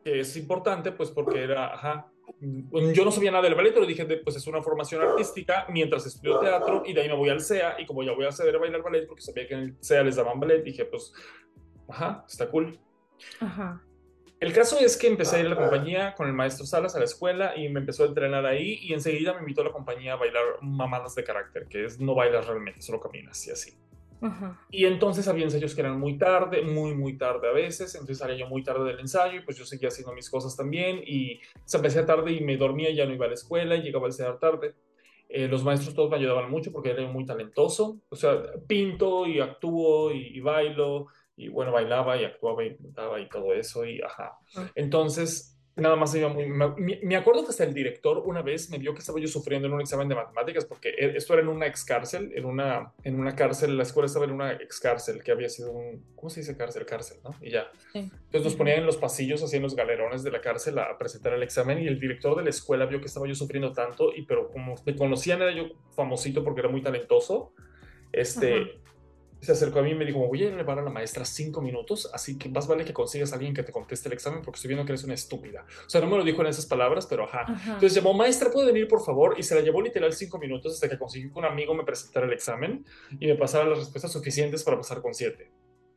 [0.02, 2.10] que es importante, pues porque era, ajá,
[2.40, 6.38] yo no sabía nada del ballet, pero dije, pues es una formación artística mientras estudio
[6.38, 8.82] teatro y de ahí me voy al CEA y como ya voy a saber bailar
[8.82, 11.12] ballet porque sabía que en el CEA les daban ballet, dije, pues,
[11.88, 12.78] ajá, está cool.
[13.40, 13.82] Ajá.
[14.40, 16.98] El caso es que empecé a ir a la compañía con el maestro Salas a
[16.98, 20.14] la escuela y me empezó a entrenar ahí y enseguida me invitó a la compañía
[20.14, 23.74] a bailar mamadas de carácter, que es no bailas realmente, solo caminas y así.
[24.70, 28.36] Y entonces había ensayos que eran muy tarde, muy, muy tarde a veces, entonces salía
[28.36, 31.76] yo muy tarde del ensayo y pues yo seguía haciendo mis cosas también y se
[31.78, 34.38] empecé tarde y me dormía ya no iba a la escuela y llegaba al cenar
[34.38, 34.74] tarde.
[35.28, 39.40] Eh, los maestros todos me ayudaban mucho porque era muy talentoso, o sea, pinto y
[39.40, 41.06] actúo y, y bailo
[41.36, 44.38] y bueno, bailaba y actuaba y pintaba y todo eso y ajá.
[44.74, 46.46] Entonces, nada más iba muy...
[46.46, 49.74] Me, acuerdo que hasta el director una vez me vio que estaba yo sufriendo en
[49.74, 53.18] un examen de matemáticas porque e, esto era en una ex cárcel, en una, en
[53.18, 56.04] una cárcel, la escuela estaba en una ex cárcel que había sido un...
[56.16, 56.84] ¿Cómo se dice cárcel?
[56.86, 57.34] Cárcel, ¿no?
[57.40, 57.70] Y ya.
[57.94, 61.32] Entonces nos ponían en los pasillos, así en los galerones de la cárcel a presentar
[61.32, 64.22] el examen y el director de la escuela vio que estaba yo sufriendo tanto y
[64.22, 67.52] pero como me conocían era yo famosito porque era muy talentoso.
[68.12, 68.79] Este,
[69.40, 72.10] se acercó a mí y me dijo, voy a llevar a la maestra cinco minutos,
[72.12, 74.68] así que más vale que consigas a alguien que te conteste el examen porque estoy
[74.68, 75.64] viendo que eres una estúpida.
[75.86, 77.46] O sea, no me lo dijo en esas palabras, pero ajá.
[77.48, 79.34] Entonces llamó, maestra, ¿puede venir por favor?
[79.38, 82.26] Y se la llevó literal cinco minutos hasta que consiguió que un amigo me presentara
[82.26, 82.84] el examen
[83.18, 85.50] y me pasara las respuestas suficientes para pasar con siete.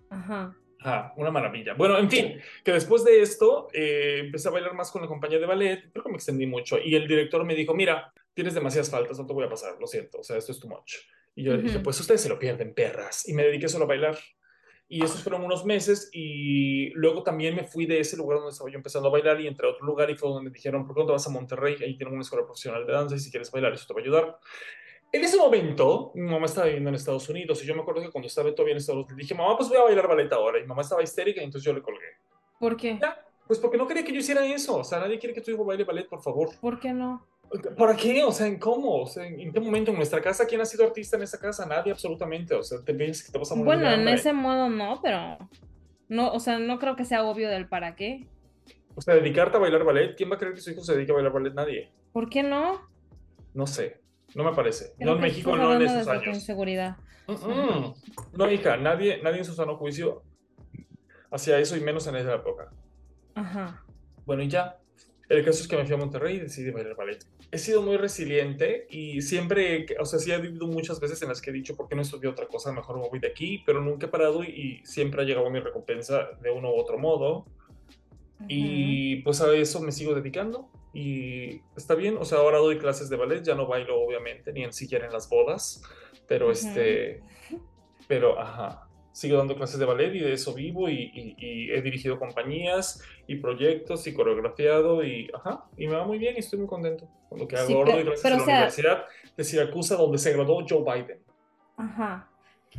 [0.09, 0.55] Ajá.
[0.79, 1.73] Ajá, una maravilla.
[1.75, 5.39] Bueno, en fin, que después de esto eh, empecé a bailar más con la compañía
[5.39, 8.89] de ballet, creo que me extendí mucho y el director me dijo, mira, tienes demasiadas
[8.89, 10.95] faltas, no te voy a pasar, lo siento, o sea, esto es too much.
[11.35, 13.27] Y yo le dije, pues ustedes se lo pierden, perras.
[13.27, 14.17] Y me dediqué solo a bailar.
[14.87, 18.69] Y esos fueron unos meses y luego también me fui de ese lugar donde estaba
[18.69, 20.95] yo empezando a bailar y entré a otro lugar y fue donde me dijeron, ¿por
[20.95, 21.77] qué no te vas a Monterrey?
[21.81, 24.03] Ahí tienen una escuela profesional de danza y si quieres bailar eso te va a
[24.03, 24.39] ayudar.
[25.11, 28.09] En ese momento, mi mamá estaba viviendo en Estados Unidos y yo me acuerdo que
[28.09, 30.59] cuando estaba todavía en Estados Unidos, le dije, mamá, pues voy a bailar ballet ahora.
[30.59, 32.17] Y mamá estaba histérica y entonces yo le colgué.
[32.59, 32.99] ¿Por qué?
[33.47, 34.77] pues porque no quería que yo hiciera eso.
[34.77, 36.49] O sea, nadie quiere que tu hijo baile ballet, por favor.
[36.59, 37.25] ¿Por qué no?
[37.77, 38.23] ¿Para qué?
[38.23, 39.01] O sea, ¿en cómo?
[39.01, 39.91] O sea, ¿en qué momento?
[39.91, 40.47] ¿En nuestra casa?
[40.47, 41.65] ¿Quién ha sido artista en esa casa?
[41.65, 42.55] Nadie, absolutamente.
[42.55, 45.37] O sea, te piensas que te vas a morir Bueno, en ese modo no, pero...
[46.09, 48.27] No, o sea, no creo que sea obvio del para qué.
[48.95, 50.15] O sea, dedicarte a bailar ballet.
[50.15, 51.53] ¿Quién va a creer que su hijo se dedique a bailar ballet?
[51.53, 51.91] Nadie.
[52.11, 52.81] ¿Por qué no?
[53.53, 54.01] No sé.
[54.35, 54.93] No me parece.
[54.99, 56.35] no en México, no en esos años.
[56.35, 56.97] Inseguridad.
[58.33, 60.23] No, hija, nadie, nadie en su sano juicio
[61.31, 62.71] hacía eso y menos en esa época.
[63.35, 63.83] Ajá.
[64.25, 64.77] Bueno, y ya.
[65.33, 67.25] El caso es que me fui a Monterrey y decidí bailar ballet.
[67.49, 71.41] He sido muy resiliente y siempre, o sea, sí he vivido muchas veces en las
[71.41, 72.71] que he dicho, ¿por qué no estudié otra cosa?
[72.71, 76.29] Mejor me voy de aquí, pero nunca he parado y, siempre ha llegado mi recompensa
[76.39, 77.47] de uno u otro modo.
[78.47, 83.09] Y pues a eso me sigo dedicando y está bien, o sea, ahora doy clases
[83.09, 85.81] de ballet, ya no bailo obviamente, ni en siquiera en las bodas,
[86.27, 87.23] pero este,
[88.07, 91.35] pero ajá, sigo dando clases de ballet y de eso vivo y,
[91.71, 96.39] he dirigido compañías y proyectos y coreografiado y, ajá, y me va muy bien y
[96.39, 97.77] estoy muy contento con lo que hago.
[97.77, 99.05] Ahora doy clases en la Universidad
[99.37, 101.19] de Siracusa donde se graduó Joe Biden.
[101.77, 102.27] Ajá,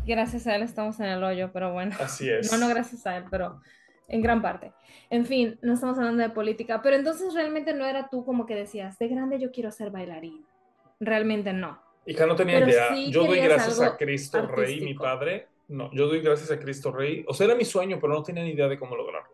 [0.06, 1.94] gracias a él estamos en el hoyo, pero bueno.
[2.00, 2.52] Así es.
[2.52, 3.60] No, no gracias a él, pero
[4.08, 4.72] en gran parte.
[5.10, 8.56] En fin, no estamos hablando de política, pero entonces realmente no era tú como que
[8.56, 10.44] decías, de grande yo quiero ser bailarín.
[10.98, 11.80] Realmente no.
[12.06, 12.94] Hija, no tenía idea.
[13.08, 17.24] yo doy gracias a Cristo Rey, mi padre, no, yo doy gracias a Cristo Rey.
[17.28, 19.30] O sea, era mi sueño, pero no tenía ni idea de cómo lograrlo.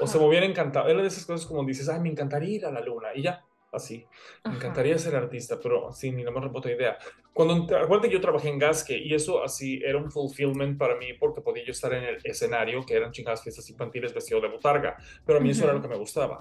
[0.00, 0.88] O sea, me hubiera encantado.
[0.88, 3.08] Era de esas cosas como dices, ay, me encantaría ir a la luna.
[3.14, 4.06] Y ya, así.
[4.44, 6.98] Me encantaría ser artista, pero sin ni la más remota idea.
[7.32, 11.12] Cuando, acuérdate que yo trabajé en Gasque y eso así era un fulfillment para mí
[11.14, 14.96] porque podía yo estar en el escenario, que eran chingadas fiestas infantiles vestido de botarga,
[15.24, 16.38] pero a mí eso era lo que me gustaba.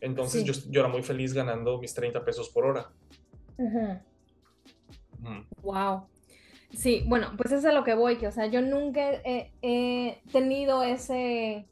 [0.00, 2.90] Entonces yo, yo, era muy feliz ganando mis 30 pesos por hora.
[5.62, 6.08] Wow.
[6.72, 10.82] Sí, bueno, pues es a lo que voy, que o sea, yo nunca he, tenido
[10.82, 11.66] ese,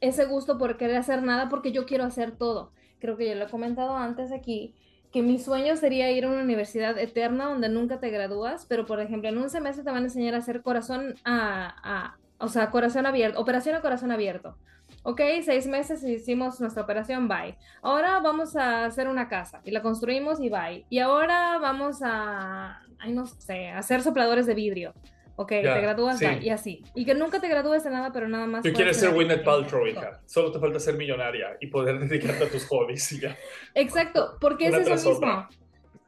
[0.00, 2.72] ese gusto por querer hacer nada porque yo quiero hacer todo.
[2.98, 4.74] Creo que yo lo he comentado antes aquí,
[5.12, 9.00] que mi sueño sería ir a una universidad eterna donde nunca te gradúas, pero por
[9.00, 13.06] ejemplo, en un semestre te van a enseñar a hacer corazón a, o sea, corazón
[13.06, 14.56] abierto, operación a corazón abierto.
[15.02, 17.56] Ok, seis meses hicimos nuestra operación, bye.
[17.82, 20.84] Ahora vamos a hacer una casa y la construimos y bye.
[20.90, 24.94] Y ahora vamos a, ay, no sé, hacer sopladores de vidrio.
[25.38, 26.82] Ok, te gradúas y así.
[26.94, 28.62] Y que nunca te gradúes de nada, pero nada más.
[28.62, 30.22] Tú quieres ser Winnet Paltrow, hija.
[30.24, 33.36] Solo te falta ser millonaria y poder dedicarte a tus hobbies y ya.
[33.74, 35.48] Exacto, porque es eso mismo.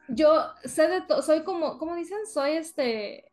[0.07, 2.25] Yo sé de todo, soy como, ¿cómo dicen?
[2.25, 3.31] Soy este.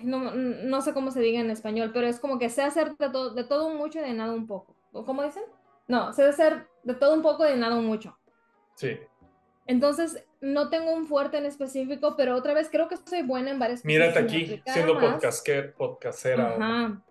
[0.00, 3.10] no, no, sé cómo se diga en español, pero es como que sé hacer de
[3.10, 4.76] todo, de todo mucho y de nada un poco.
[4.92, 5.42] ¿Cómo dicen?
[5.88, 8.16] No, sé hacer de todo un poco y de nada un mucho.
[8.76, 8.96] Sí.
[9.66, 13.58] Entonces, no tengo un fuerte en específico, pero otra vez creo que soy buena en
[13.58, 13.86] varias cosas.
[13.86, 14.98] Mírate aquí, siendo
[15.76, 16.56] podcastera.
[16.56, 17.02] Ajá.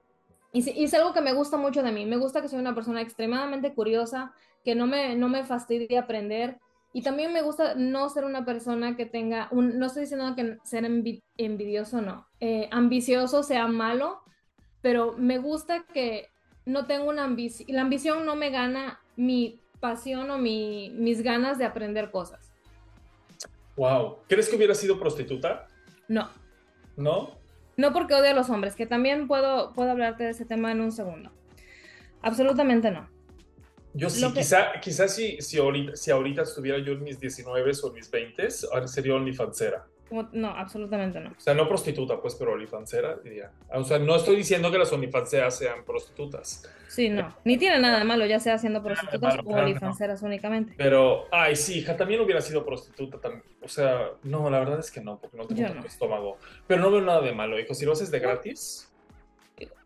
[0.53, 2.05] Y, y, es algo que me gusta mucho de mí.
[2.05, 4.33] Me gusta que soy una persona extremadamente curiosa,
[4.65, 6.59] que no me, no me fastidia aprender.
[6.93, 10.57] Y también me gusta no ser una persona que tenga, un, no estoy diciendo que
[10.63, 10.83] ser
[11.37, 12.27] envidioso, no.
[12.41, 14.19] Eh, ambicioso sea malo,
[14.81, 16.27] pero me gusta que
[16.65, 17.69] no tengo una ambición.
[17.73, 22.40] La ambición no me gana mi pasión o mi, mis ganas de aprender cosas.
[23.81, 24.19] Wow.
[24.27, 25.67] ¿Crees que hubiera sido prostituta?
[26.07, 26.29] No.
[26.95, 27.39] ¿No?
[27.77, 30.81] No porque odio a los hombres, que también puedo, puedo hablarte de ese tema en
[30.81, 31.31] un segundo.
[32.21, 33.09] Absolutamente no.
[33.95, 37.91] Yo sí, quizá, quizás si, si, ahorita, si ahorita estuviera yo en mis 19 o
[37.91, 39.87] mis 20, ahora sería OnlyFansera
[40.33, 41.31] no, absolutamente no.
[41.31, 43.51] O sea, no prostituta, pues, pero OnlyFansera, diría.
[43.73, 46.69] O sea, no estoy diciendo que las OnlyFanseras sean prostitutas.
[46.87, 47.33] Sí, no.
[47.45, 50.73] Ni tiene nada de malo, ya sea siendo prostitutas o OnlyFanseras únicamente.
[50.77, 53.43] Pero, ay, sí, hija, también hubiera sido prostituta también.
[53.61, 56.37] O sea, no, la verdad es que no, porque no tengo tanto estómago.
[56.67, 57.73] Pero no veo nada de malo, hijo.
[57.73, 58.87] Si lo haces de gratis.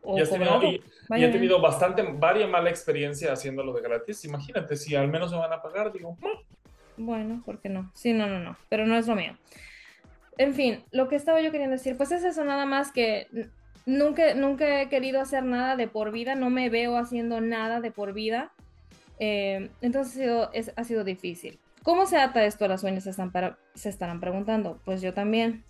[0.01, 0.81] O y has tenido, y,
[1.23, 4.23] he tenido bastante, varias mala experiencia haciéndolo de gratis.
[4.25, 6.17] Imagínate, si al menos me van a pagar, digo,
[6.95, 7.91] Bueno, ¿por qué no?
[7.93, 8.57] Sí, no, no, no.
[8.69, 9.35] Pero no es lo mío
[10.37, 13.27] en fin, lo que estaba yo queriendo decir, pues es eso nada más que
[13.85, 17.91] nunca, nunca he querido hacer nada de por vida, no me veo haciendo nada de
[17.91, 18.51] por vida.
[19.19, 21.59] Eh, entonces ha sido, difícil.
[21.83, 23.03] ¿Cómo se ata esto a las sueños?
[23.03, 23.31] Se, están
[23.75, 24.79] se estarán preguntando.
[24.83, 25.63] Pues yo también.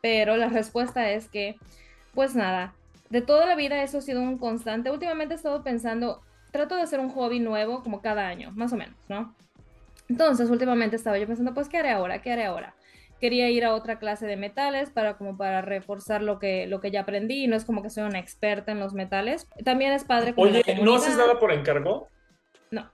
[0.00, 1.56] Pero la respuesta es que,
[2.14, 2.74] pues nada,
[3.10, 4.90] de toda la vida eso ha sido un constante.
[4.90, 6.20] Últimamente he estado pensando,
[6.52, 9.34] trato de hacer un hobby nuevo como cada año, más o menos, ¿no?
[10.08, 12.22] Entonces, últimamente estaba yo pensando, pues, ¿qué haré ahora?
[12.22, 12.76] ¿Qué haré ahora?
[13.20, 16.90] Quería ir a otra clase de metales para como para reforzar lo que, lo que
[16.90, 19.48] ya aprendí y no es como que soy una experta en los metales.
[19.64, 20.34] También es padre.
[20.36, 22.08] Oye, ¿no haces nada por encargo?
[22.70, 22.90] No.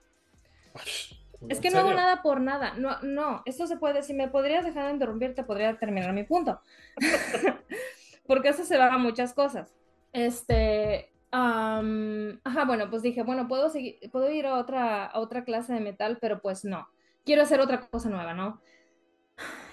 [1.49, 2.73] es que no hago nada por nada.
[2.77, 6.23] No, no, esto se puede, si me podrías dejar de interrumpir, te podría terminar mi
[6.23, 6.61] punto.
[8.27, 9.73] Porque eso se va a muchas cosas.
[10.13, 15.73] Este, ajá, bueno, pues dije, bueno, puedo, seguir, puedo ir a otra, a otra clase
[15.73, 16.87] de metal, pero pues no.
[17.25, 18.61] Quiero hacer otra cosa nueva, ¿no?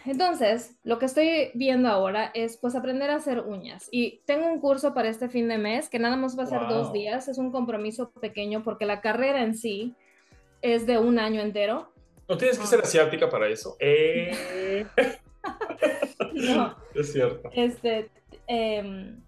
[0.07, 3.89] Entonces, lo que estoy viendo ahora es pues aprender a hacer uñas.
[3.91, 6.61] Y tengo un curso para este fin de mes que nada más va a ser
[6.69, 7.29] dos días.
[7.29, 9.95] Es un compromiso pequeño porque la carrera en sí
[10.63, 11.93] es de un año entero.
[12.29, 13.77] ¿No tienes que ser asiática para eso?
[13.81, 14.87] Eh.
[16.35, 16.77] no.
[16.95, 17.51] Es cierto.
[17.53, 18.11] Este,
[18.47, 19.21] em,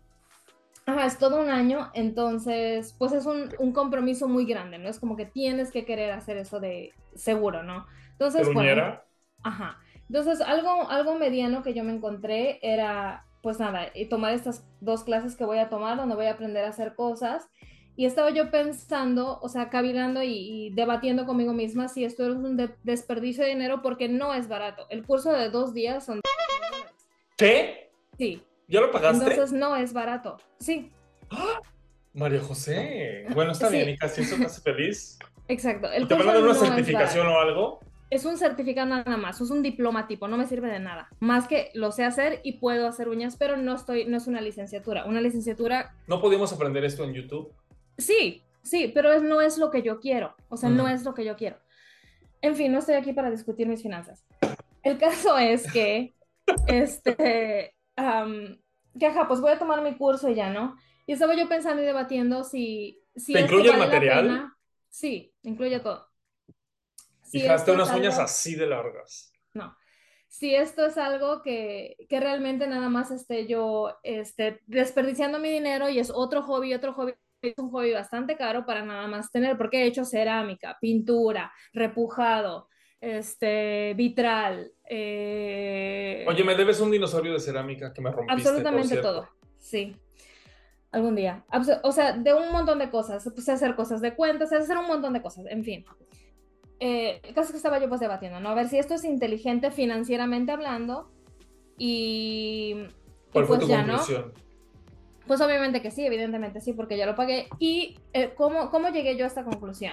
[0.86, 4.88] ajá, es todo un año, entonces, pues es un, un, compromiso muy grande, ¿no?
[4.88, 7.86] Es como que tienes que querer hacer eso de, seguro, ¿no?
[8.12, 9.00] Entonces, bueno,
[9.42, 9.78] ajá.
[10.12, 15.04] Entonces, algo, algo mediano que yo me encontré era, pues nada, y tomar estas dos
[15.04, 17.48] clases que voy a tomar, donde voy a aprender a hacer cosas.
[17.96, 22.58] Y estaba yo pensando, o sea, cavilando y, debatiendo conmigo misma si esto es un
[22.82, 24.86] desperdicio de dinero porque no es barato.
[24.90, 26.20] El curso de dos días son...
[27.38, 27.90] ¿Qué?
[28.18, 28.42] Sí.
[28.68, 29.24] ¿Ya lo pagaste?
[29.30, 30.36] Entonces no es barato.
[30.58, 30.92] Sí.
[31.30, 31.58] ¡Ah!
[32.12, 33.24] María José.
[33.32, 35.18] Bueno, está bien, y casi eso te hace feliz.
[35.48, 35.90] Exacto.
[35.90, 37.80] El ¿Te van a dar una certificación o algo?
[38.12, 41.08] Es un certificado nada más, es un diploma tipo, no me sirve de nada.
[41.18, 44.42] Más que lo sé hacer y puedo hacer uñas, pero no estoy, no es una
[44.42, 45.06] licenciatura.
[45.06, 45.94] Una licenciatura.
[46.06, 47.54] ¿No podíamos aprender esto en YouTube?
[47.96, 50.36] Sí, sí, pero no es lo que yo quiero.
[50.50, 51.56] O sea, no es lo que yo quiero.
[52.42, 54.26] En fin, no estoy aquí para discutir mis finanzas.
[54.82, 56.14] El caso es que,
[56.66, 60.76] este, que ajá, pues voy a tomar mi curso y ya, ¿no?
[61.06, 63.00] Y estaba yo pensando y debatiendo si...
[63.16, 64.52] si ¿Te incluye el material?
[64.90, 66.11] Sí, incluye todo.
[67.32, 69.32] Si Fijaste unas uñas así de largas.
[69.54, 69.74] No.
[70.28, 75.88] Si esto es algo que, que realmente nada más esté yo este, desperdiciando mi dinero
[75.88, 79.56] y es otro hobby, otro hobby, es un hobby bastante caro para nada más tener,
[79.56, 82.68] porque he hecho cerámica, pintura, repujado,
[83.00, 84.72] este, vitral.
[84.84, 86.26] Eh...
[86.28, 88.46] Oye, me debes un dinosaurio de cerámica que me rompiste.
[88.46, 89.96] Absolutamente todo, sí.
[90.90, 91.46] Algún día.
[91.82, 93.26] O sea, de un montón de cosas.
[93.34, 95.86] Pues hacer cosas de cuentas, hacer un montón de cosas, en fin.
[96.84, 98.48] Eh, el caso que estaba yo pues debatiendo, ¿no?
[98.48, 101.12] A ver si esto es inteligente financieramente hablando
[101.78, 102.74] y...
[103.32, 104.32] ¿Cuál fue pues tu conclusión?
[105.28, 107.46] Pues obviamente que sí, evidentemente sí, porque ya lo pagué.
[107.60, 109.92] ¿Y eh, ¿cómo, cómo llegué yo a esta conclusión?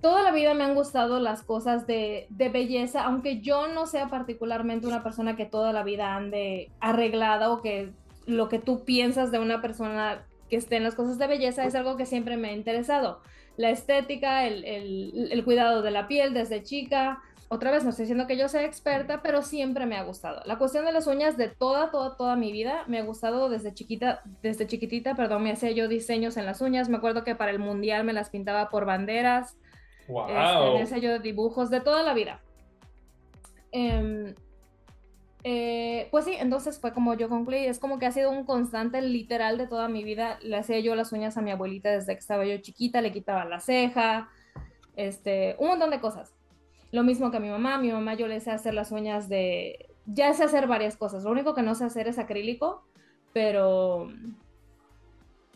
[0.00, 4.06] Toda la vida me han gustado las cosas de, de, belleza, aunque yo no sea
[4.06, 7.90] particularmente una persona que toda la vida ande arreglada o que
[8.24, 11.74] lo que tú piensas de una persona que esté en las cosas de belleza es
[11.74, 13.20] algo que siempre me ha interesado.
[13.56, 17.22] La estética, el, el, el cuidado de la piel desde chica.
[17.48, 20.40] Otra vez, no estoy diciendo que yo sea experta, pero siempre me ha gustado.
[20.44, 23.72] La cuestión de las uñas de toda, toda, toda mi vida me ha gustado desde
[23.72, 26.88] chiquita, desde chiquitita, perdón, me hacía yo diseños en las uñas.
[26.88, 29.56] Me acuerdo que para el mundial me las pintaba por banderas.
[30.08, 30.28] Wow.
[30.28, 32.40] Este, me hacía yo dibujos de toda la vida.
[33.72, 34.34] Eh,
[35.46, 39.02] eh, pues sí, entonces fue como yo concluí, es como que ha sido un constante
[39.02, 40.38] literal de toda mi vida.
[40.42, 43.44] Le hacía yo las uñas a mi abuelita desde que estaba yo chiquita, le quitaba
[43.44, 44.30] la ceja,
[44.96, 46.34] este, un montón de cosas.
[46.92, 49.90] Lo mismo que a mi mamá, mi mamá yo le sé hacer las uñas de,
[50.06, 52.82] ya sé hacer varias cosas, lo único que no sé hacer es acrílico,
[53.34, 54.08] pero,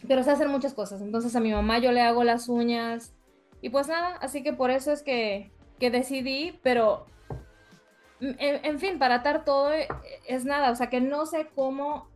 [0.06, 1.00] pero sé hacer muchas cosas.
[1.00, 3.14] Entonces a mi mamá yo le hago las uñas
[3.62, 7.06] y pues nada, así que por eso es que, que decidí, pero
[8.20, 9.88] en, fin, para atar todo eh,
[10.26, 12.08] es nada, o sea que no sé cómo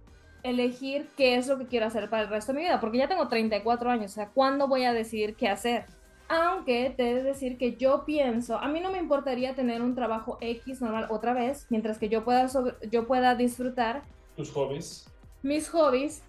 [0.42, 3.08] elegir qué es lo que quiero hacer para el resto de mi vida, porque ya
[3.08, 5.86] tengo 34 años, o sea, ¿cuándo voy a decidir qué hacer?
[6.28, 10.38] Aunque te de decir que yo pienso, a mí no me importaría tener un trabajo
[10.40, 12.48] X normal otra vez, mientras que yo pueda,
[12.90, 14.02] yo pueda disfrutar.
[14.36, 15.06] ¿Tus hobbies?
[15.42, 16.22] Mis hobbies.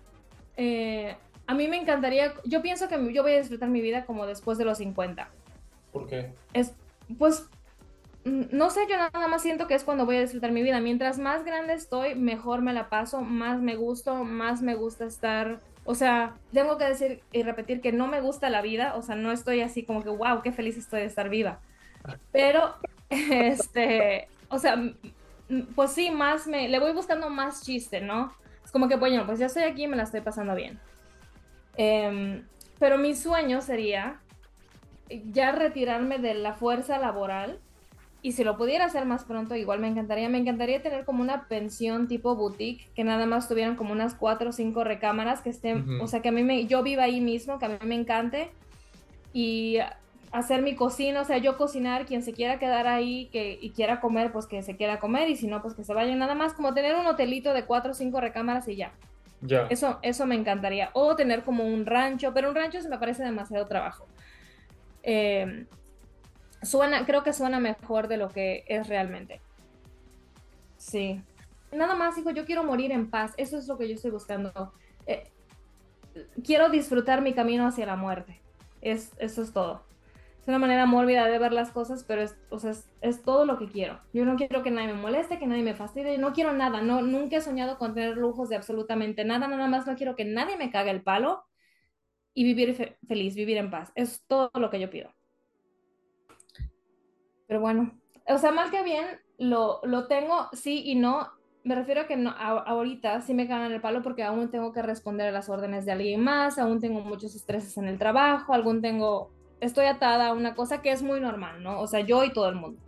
[0.58, 1.16] Eh,
[1.48, 4.58] a mí me encantaría, yo pienso que yo voy a disfrutar mi vida como después
[4.58, 5.30] de los 50.
[5.92, 6.34] ¿Por qué?
[6.54, 6.74] Es,
[7.18, 7.48] pues
[8.26, 10.80] no sé, yo nada más siento que es cuando voy a disfrutar mi vida.
[10.80, 15.60] Mientras más grande estoy, mejor me la paso, más me gusto, más me gusta estar.
[15.84, 19.16] O sea, tengo que decir y repetir que no me gusta la vida, o sea,
[19.16, 21.60] no estoy así como que, wow, qué feliz estoy de estar viva.
[22.32, 22.76] Pero,
[23.10, 24.82] este, o sea,
[25.76, 28.34] pues sí, más me, le voy buscando más chiste, ¿no?
[28.64, 30.80] Es como que, bueno, pues ya estoy aquí y me la estoy pasando bien.
[31.76, 32.46] Em,
[32.80, 34.22] pero mi sueño sería
[35.10, 37.60] ya retirarme de la fuerza laboral
[38.24, 40.30] y si lo pudiera hacer más pronto, igual me encantaría.
[40.30, 44.50] Me encantaría tener como una pensión tipo boutique, que nada más tuvieran como unas cuatro
[44.50, 47.60] o cinco recámaras que estén, o sea, que a mí me, yo viva ahí mismo,
[47.60, 48.50] que a mí me encante.
[49.34, 49.80] Y
[50.32, 54.00] hacer mi cocina, o sea, yo cocinar, quien se quiera quedar ahí que, y quiera
[54.00, 56.54] comer, pues que se quiera comer, y si no, pues que se vaya nada más,
[56.54, 58.94] como tener un hotelito de cuatro o cinco recámaras y ya.
[59.42, 59.68] Ya.
[59.70, 60.92] Eso, eso me encantaría.
[60.94, 64.08] O tener como un rancho, pero un rancho se me parece demasiado trabajo.
[65.04, 65.66] Eh,
[66.64, 69.42] suena, creo que suena mejor de lo que es realmente.
[70.78, 71.22] Sí.
[71.72, 73.34] Nada más, hijo, yo quiero morir en paz.
[73.38, 74.74] Eso es lo que yo estoy buscando.
[75.08, 75.32] Eh,
[76.44, 78.40] quiero disfrutar mi camino hacia la muerte.
[78.82, 79.84] Es, eso es todo.
[80.42, 83.58] Es una manera mórbida de ver las cosas, pero es, o sea, es, todo lo
[83.58, 84.02] que quiero.
[84.14, 86.82] Yo no quiero que nadie me moleste, que nadie me fastidie, no quiero nada.
[86.82, 89.48] No, nunca he soñado con tener lujos de absolutamente nada.
[89.48, 91.46] Nada más no quiero que nadie me cague el palo
[92.34, 93.92] y vivir feliz, vivir en paz.
[93.96, 95.12] Es todo lo que yo pido.
[97.48, 99.06] Pero bueno, o sea, mal que bien,
[99.38, 101.30] lo, lo tengo, sí y no.
[101.64, 104.82] Me refiero a que no, ahorita sí me cagan el palo porque aún tengo que
[104.82, 108.82] responder a las órdenes de alguien más, aún tengo muchos estreses en el trabajo, aún
[108.82, 109.32] tengo
[109.64, 111.80] estoy atada a una cosa que es muy normal, ¿no?
[111.80, 112.82] O sea, yo y todo el mundo.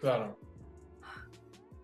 [0.00, 0.36] Claro.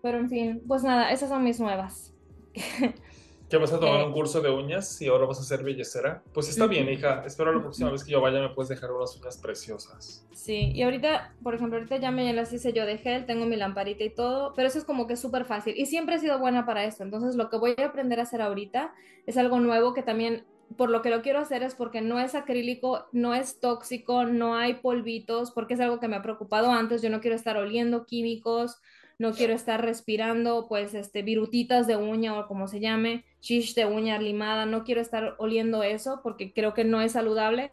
[0.01, 2.13] Pero en fin, pues nada, esas son mis nuevas.
[3.53, 6.23] ¿Qué vas a tomar eh, un curso de uñas y ahora vas a ser bellecera?
[6.33, 7.21] Pues está bien, hija.
[7.23, 10.27] Espero la próxima vez que yo vaya me puedes dejar unas uñas preciosas.
[10.31, 13.55] Sí, y ahorita, por ejemplo, ahorita ya me las hice yo de gel, tengo mi
[13.55, 15.75] lamparita y todo, pero eso es como que súper fácil.
[15.77, 17.03] Y siempre he sido buena para esto.
[17.03, 18.91] Entonces, lo que voy a aprender a hacer ahorita
[19.27, 22.33] es algo nuevo que también, por lo que lo quiero hacer es porque no es
[22.33, 27.03] acrílico, no es tóxico, no hay polvitos, porque es algo que me ha preocupado antes.
[27.03, 28.81] Yo no quiero estar oliendo químicos
[29.19, 33.85] no quiero estar respirando pues este virutitas de uña o como se llame, shish de
[33.85, 37.71] uña limada, no quiero estar oliendo eso porque creo que no es saludable.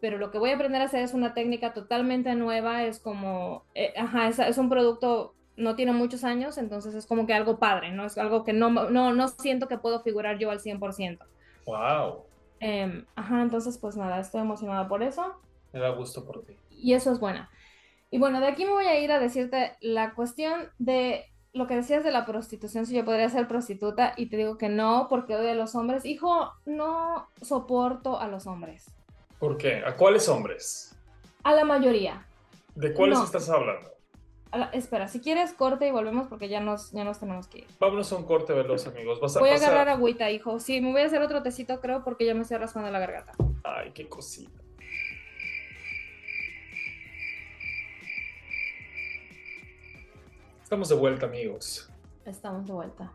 [0.00, 3.64] Pero lo que voy a aprender a hacer es una técnica totalmente nueva, es como,
[3.74, 7.92] eh, ajá, es, un producto, no tiene muchos años, entonces es como que algo padre,
[7.92, 8.04] ¿no?
[8.04, 11.18] Es algo que no, no, no siento que puedo figurar yo al 100%.
[11.66, 12.24] ¡Wow!
[12.58, 15.36] Em, ajá, entonces pues nada, estoy emocionada por eso.
[15.72, 16.56] Me da gusto por ti.
[16.70, 17.48] Y eso es buena.
[18.12, 21.76] Y bueno, de aquí me voy a ir a decirte la cuestión de lo que
[21.76, 25.34] decías de la prostitución, si yo podría ser prostituta y te digo que no, porque
[25.34, 26.04] odio a los hombres.
[26.04, 28.84] Hijo, no soporto a los hombres.
[29.38, 29.82] ¿Por qué?
[29.84, 30.94] ¿A cuáles hombres?
[31.42, 32.26] A la mayoría.
[32.74, 33.90] ¿De cuáles estás hablando?
[34.74, 37.66] espera, si quieres corte y volvemos porque ya nos, ya nos tenemos que ir.
[37.80, 39.18] Vámonos a un corte veloz, amigos.
[39.38, 40.60] voy a agarrar agüita, hijo.
[40.60, 43.32] Sí, me voy a hacer otro tecito, creo, porque ya me estoy raspando la garganta.
[43.64, 44.61] Ay, qué cosita.
[50.72, 51.90] Estamos de vuelta, amigos.
[52.24, 53.12] Estamos de vuelta.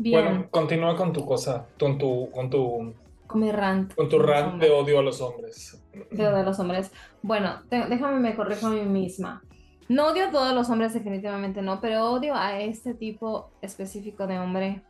[0.00, 0.24] Bien.
[0.24, 2.94] Bueno, continúa con tu cosa, con tu, con tu...
[3.28, 3.94] Con mi rant.
[3.94, 5.80] Con tu rant de odio a los hombres.
[6.10, 6.90] De odio a los hombres.
[7.22, 9.40] Bueno, déjame me corrijo a mí misma.
[9.88, 14.40] No odio a todos los hombres, definitivamente no, pero odio a este tipo específico de
[14.40, 14.82] hombre.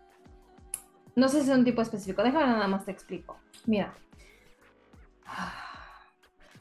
[1.17, 3.37] No sé si es un tipo específico, déjame nada más te explico.
[3.67, 3.93] Mira.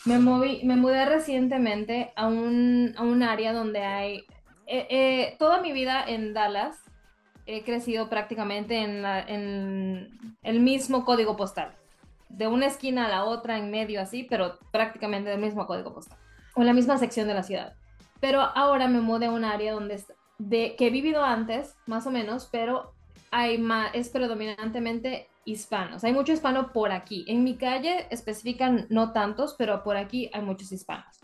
[0.04, 4.26] Me moví, me mudé recientemente a un, a un área donde hay
[4.68, 6.78] eh, eh, toda mi vida en Dallas
[7.46, 10.10] he crecido prácticamente en,
[10.42, 11.76] el mismo código postal.
[12.30, 16.18] De una esquina a la otra, en medio así, pero prácticamente del mismo código postal.
[16.56, 17.76] O en la misma sección de la ciudad.
[18.20, 20.04] Pero ahora me mudé a un área donde
[20.38, 22.94] de, que he vivido antes, más o menos, pero
[23.32, 26.04] hay más, es predominantemente hispanos.
[26.04, 27.26] Hay mucho hispano por aquí.
[27.28, 31.20] En mi calle especifican no tantos, pero por aquí hay muchos hispanos.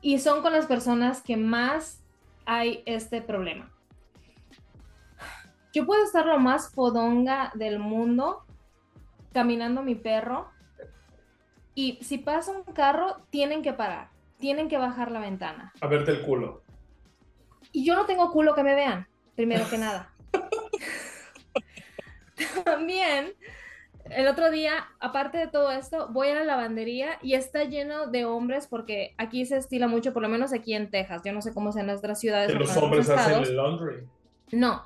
[0.00, 2.03] Y son con las personas que más
[2.46, 3.70] hay este problema.
[5.72, 8.44] Yo puedo estar lo más fodonga del mundo
[9.32, 10.50] caminando mi perro
[11.74, 15.72] y si pasa un carro tienen que parar, tienen que bajar la ventana.
[15.80, 16.62] A verte el culo.
[17.72, 20.12] Y yo no tengo culo que me vean, primero que nada.
[22.64, 23.34] También
[24.10, 28.24] el otro día, aparte de todo esto, voy a la lavandería y está lleno de
[28.24, 31.22] hombres porque aquí se estila mucho, por lo menos aquí en Texas.
[31.24, 32.52] Yo no sé cómo sea en otras ciudades.
[32.52, 34.06] Que los hombres hacen el laundry.
[34.52, 34.84] No,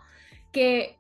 [0.53, 0.97] que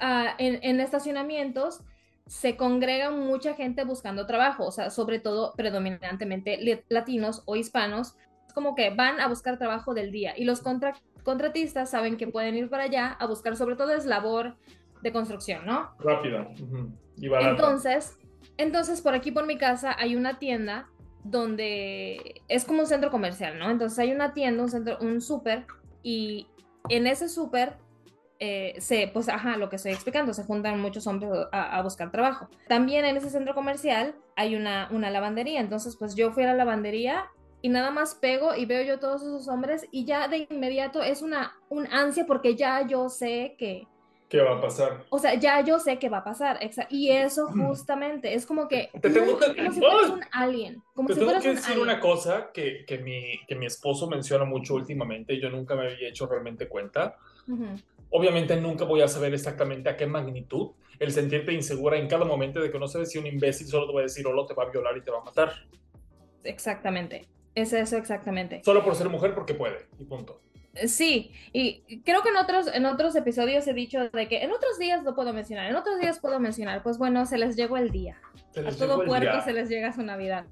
[0.00, 1.80] ah, en, estacionamientos
[2.26, 8.16] se congrega mucha gente buscando trabajo, o sea, sobre todo predominantemente latinos o hispanos,
[8.52, 10.62] como que van a buscar trabajo del día y los
[11.22, 14.56] contratistas saben que pueden ir para allá a buscar sobre todo es labor
[15.02, 15.90] de construcción, ¿no?
[15.98, 16.48] Rápida.
[17.20, 18.16] Entonces,
[18.56, 20.88] entonces, por aquí por mi casa hay una tienda
[21.24, 23.70] donde es como un centro comercial, ¿no?
[23.70, 25.66] Entonces hay una tienda, un centro, un súper,
[26.02, 26.46] y
[26.88, 27.76] en ese súper
[28.40, 32.48] eh, se, pues, ajá, lo que estoy explicando, se juntan muchos hombres a, buscar trabajo.
[32.68, 36.54] También en ese centro comercial hay una, una lavandería, entonces pues yo fui a la
[36.54, 37.26] lavandería
[37.62, 41.22] y nada más pego y veo yo todos esos hombres y ya de inmediato es
[41.22, 43.88] una un ansia porque ya yo sé que
[44.28, 45.06] ¿Qué va a pasar?
[45.08, 46.58] O sea, ya yo sé qué va a pasar.
[46.90, 48.90] Y eso justamente es como que.
[49.00, 49.56] Te tengo que.
[49.56, 50.82] Como si fueras un alien.
[50.94, 54.44] Como te si tengo que decir una cosa que, que, mi, que mi esposo menciona
[54.44, 57.16] mucho últimamente y yo nunca me había hecho realmente cuenta.
[58.10, 62.60] Obviamente nunca voy a saber exactamente a qué magnitud el sentirte insegura en cada momento
[62.60, 64.64] de que no sabes si un imbécil solo te va a decir hola, te va
[64.64, 65.52] a violar y te va a matar.
[66.44, 67.26] Exactamente.
[67.54, 68.62] Es eso exactamente.
[68.64, 70.40] Solo por ser mujer porque puede y punto.
[70.86, 74.78] Sí, y creo que en otros, en otros episodios he dicho de que en otros
[74.78, 77.90] días lo puedo mencionar, en otros días puedo mencionar, pues bueno, se les llegó el
[77.90, 78.20] día.
[78.56, 80.46] A todo puerco se les llega su Navidad.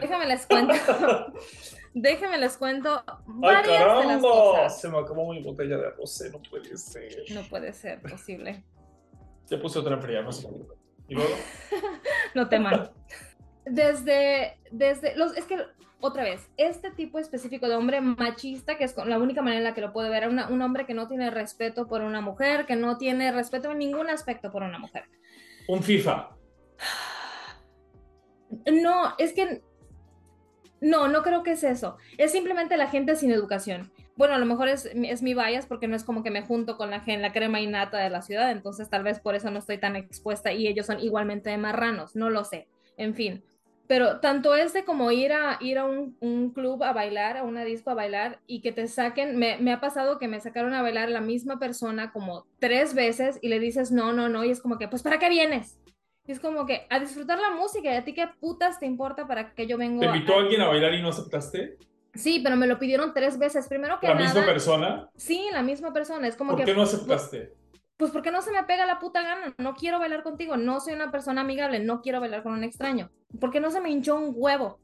[0.00, 0.74] Déjame les cuento.
[1.94, 4.80] Déjame les cuento varias Ay, caramba, de las cosas.
[4.80, 7.24] Se me acabó mi botella de rosé, no puede ser.
[7.30, 8.64] No puede ser posible.
[9.46, 10.48] Ya puse otra fría, no sé.
[11.08, 11.34] ¿Y luego?
[12.34, 12.90] no teman.
[13.64, 15.58] Desde, desde, los, es que
[16.00, 19.74] otra vez, este tipo específico de hombre machista, que es la única manera en la
[19.74, 22.96] que lo puede ver, un hombre que no tiene respeto por una mujer, que no
[22.96, 25.04] tiene respeto en ningún aspecto por una mujer.
[25.68, 26.30] Un FIFA.
[28.72, 29.62] No, es que
[30.80, 31.98] No, no creo que es eso.
[32.18, 33.92] Es simplemente la gente sin educación.
[34.16, 36.76] Bueno, a lo mejor es, es mi bias porque no es como que me junto
[36.76, 39.58] con la, gente, la crema innata de la ciudad, entonces tal vez por eso no
[39.58, 42.68] estoy tan expuesta y ellos son igualmente de marranos, no lo sé.
[42.96, 43.42] En fin,
[43.90, 47.42] pero tanto es de como ir a, ir a un, un, club a bailar, a
[47.42, 50.74] una disco a bailar y que te saquen, me, me, ha pasado que me sacaron
[50.74, 54.50] a bailar la misma persona como tres veces y le dices no, no, no, y
[54.50, 55.80] es como que, pues, ¿para qué vienes?
[56.24, 59.26] Y es como que a disfrutar la música y a ti qué putas te importa
[59.26, 60.08] para que yo venga.
[60.08, 61.76] ¿Te invitó a, alguien a bailar y no aceptaste?
[62.14, 63.66] Sí, pero me lo pidieron tres veces.
[63.66, 65.10] Primero que ¿La nada, misma persona?
[65.16, 66.28] Sí, la misma persona.
[66.28, 66.66] Es como ¿Por que.
[66.66, 67.54] qué no aceptaste?
[68.00, 69.54] Pues porque no se me pega la puta gana.
[69.58, 70.56] No quiero bailar contigo.
[70.56, 71.78] No soy una persona amigable.
[71.80, 73.10] No quiero bailar con un extraño.
[73.38, 74.80] Porque no se me hinchó un huevo.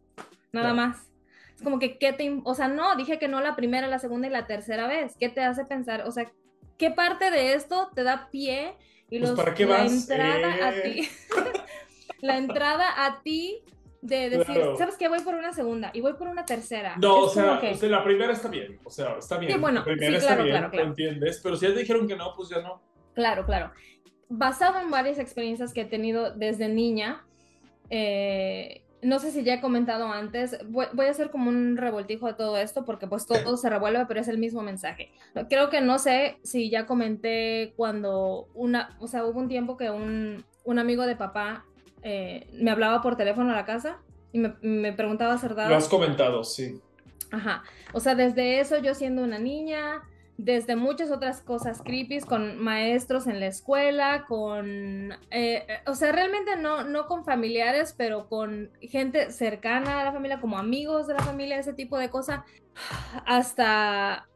[0.53, 1.09] Nada más.
[1.57, 2.41] Es como que, ¿qué te.
[2.45, 5.17] O sea, no, dije que no la primera, la segunda y la tercera vez.
[5.19, 6.03] ¿Qué te hace pensar?
[6.07, 6.31] O sea,
[6.77, 8.75] ¿qué parte de esto te da pie
[9.09, 9.93] y Pues, los, ¿para qué la vas?
[9.93, 10.83] entrada a Eh.
[10.83, 11.09] ti?
[12.21, 13.63] la entrada a ti
[14.03, 14.77] de decir, Claro.
[14.77, 15.09] ¿sabes qué?
[15.09, 16.97] Voy por una segunda y voy por una tercera.
[16.99, 19.53] No, o sea, que- o sea, la primera está bien, o sea, está bien.
[19.53, 20.85] Sí, bueno, la primera sí, está claro, bien, claro, claro.
[20.85, 22.83] lo entiendes, pero si ya te dijeron que no, pues ya no.
[23.17, 23.73] Claro, claro.
[24.29, 27.25] Basado en varias experiencias que he tenido desde niña,
[27.91, 32.27] eh, no sé si ya he comentado antes, voy, voy a hacer como un revoltijo
[32.27, 35.13] de todo esto porque pues todo se revuelve, pero es el mismo mensaje.
[35.49, 39.91] Creo que no sé si ya comenté cuando una, o sea, hubo un tiempo que
[39.91, 41.65] un, un amigo de papá
[42.03, 43.99] eh, me hablaba por teléfono a la casa
[44.33, 45.71] y me, me preguntaba cerdados.
[45.71, 46.81] Lo has comentado, sí.
[47.31, 47.63] Ajá.
[47.93, 50.03] O sea, desde eso yo siendo una niña,
[50.39, 56.13] desde muchas otras cosas creepy, con maestros en la escuela, con, eh, eh, o sea,
[56.13, 61.15] realmente no, no con familiares, pero con gente cercana a la familia, como amigos de
[61.15, 62.41] la familia, ese tipo de cosas,
[63.25, 64.29] hasta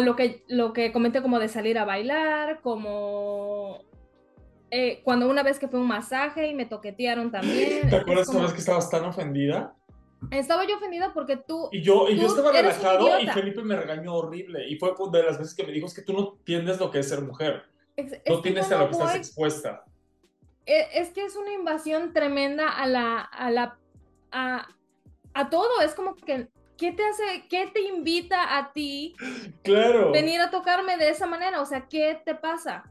[0.00, 3.80] lo, que, lo que comenté como de salir a bailar, como...
[4.70, 7.88] eh, cuando una vez que fue un masaje y me toquetearon también.
[7.90, 9.74] ¿Te acuerdas como- una vez que estabas tan ofendida?
[10.30, 13.26] Estaba yo ofendida porque tú, Y yo, y yo estaba relajado y.
[13.28, 14.68] Felipe me regañó horrible.
[14.68, 16.98] Y fue de las veces que me dijo, es que tú no entiendes lo que
[17.00, 17.64] es ser mujer.
[17.96, 19.84] Es, es No tienes a lo que estás voy- expuesta.
[20.66, 23.78] e- es que es una invasión tremenda a la, a la,
[24.32, 24.68] a,
[25.34, 25.80] a todo.
[25.80, 29.14] Es como que, ¿qué te hace, qué te invita a ti
[29.62, 30.12] Claro.
[30.12, 31.60] venir a tocarme de esa manera?
[31.62, 32.84] O sea, ¿qué te pasa?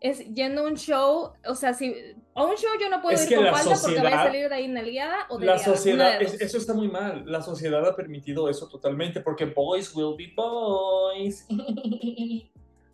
[0.00, 1.94] Es yendo a un show, o sea, si
[2.34, 4.48] a un show yo no puedo Es ir con falda porque voy a sociedad- salir
[4.48, 7.24] de ahí nalgueada o de La sociedad, es- eso está muy mal.
[7.26, 11.46] La sociedad ha permitido eso totalmente porque boys will be boys.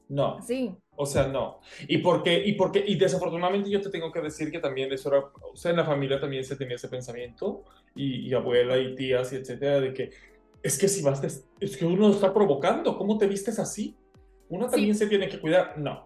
[0.09, 1.59] No, Sí, o sea, no.
[1.89, 5.19] Y porque, y porque, y desafortunadamente yo te tengo que decir que también eso era,
[5.21, 9.33] o sea, en la familia también se tenía ese pensamiento, y, y abuela y tías
[9.33, 10.11] y etcétera, de que
[10.63, 11.23] es que si vas,
[11.61, 13.97] es que uno está provocando, ¿cómo te vistes así?
[14.49, 15.77] Uno también se tiene que cuidar.
[15.77, 16.06] No.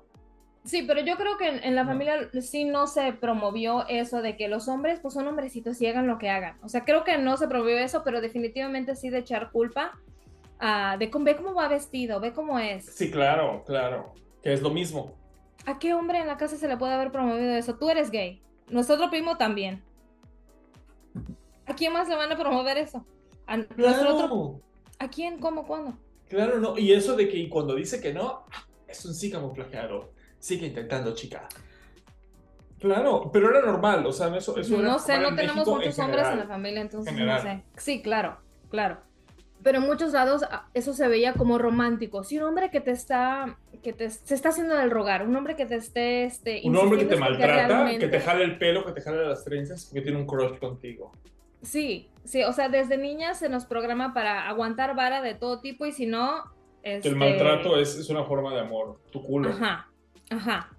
[0.64, 1.90] Sí, pero yo creo que en, en la No.
[1.90, 6.06] familia sí no se promovió eso de que los hombres pues son hombrecitos y hagan
[6.06, 6.58] lo que hagan.
[6.62, 9.98] O sea, creo que no se promovió eso, pero definitivamente sí de echar culpa
[10.58, 12.84] a de cómo, ve cómo va vestido, ve cómo es.
[12.94, 15.14] Sí, claro, claro, que es lo mismo.
[15.66, 17.76] ¿A qué hombre en la casa se le puede haber promovido eso?
[17.76, 18.42] Tú eres gay.
[18.68, 19.82] Nuestro primo también.
[21.66, 23.04] ¿A quién más le van a promover eso?
[23.46, 24.60] ¿A, otro-
[24.98, 25.38] ¿A quién?
[25.38, 25.66] ¿Cómo?
[25.66, 25.96] ¿Cuándo?
[26.28, 26.78] claro, no.
[26.78, 28.44] Y eso de que cuando dice que no,
[28.86, 30.12] es un sí camuflajeado.
[30.40, 31.46] Sigue intentando, chica.
[32.80, 35.56] Claro, pero era normal, o sea, eso, eso era no sé, normal no en tenemos
[35.58, 36.48] México muchos en hombres en general.
[36.48, 37.44] la familia, entonces General.
[37.44, 37.62] no sé.
[37.76, 38.38] Sí, claro,
[38.70, 38.98] claro.
[39.62, 42.24] Pero en muchos lados ah, eso se veía como romántico.
[42.24, 45.56] Si un hombre que te está, que te, se está haciendo del rogar, un hombre
[45.56, 48.86] que te esté, este, Un hombre que te maltrata, realmente- que te jale el pelo,
[48.86, 51.12] que te jale las trenzas, porque tiene un crush contigo.
[51.60, 55.84] Sí, sí, o sea, desde niñas se nos programa para aguantar vara de todo tipo
[55.84, 56.44] y si no,
[56.82, 57.10] Que este...
[57.10, 59.50] el maltrato es, es una forma de amor, tu culo.
[59.50, 59.89] Ajá,
[60.30, 60.70] ajá.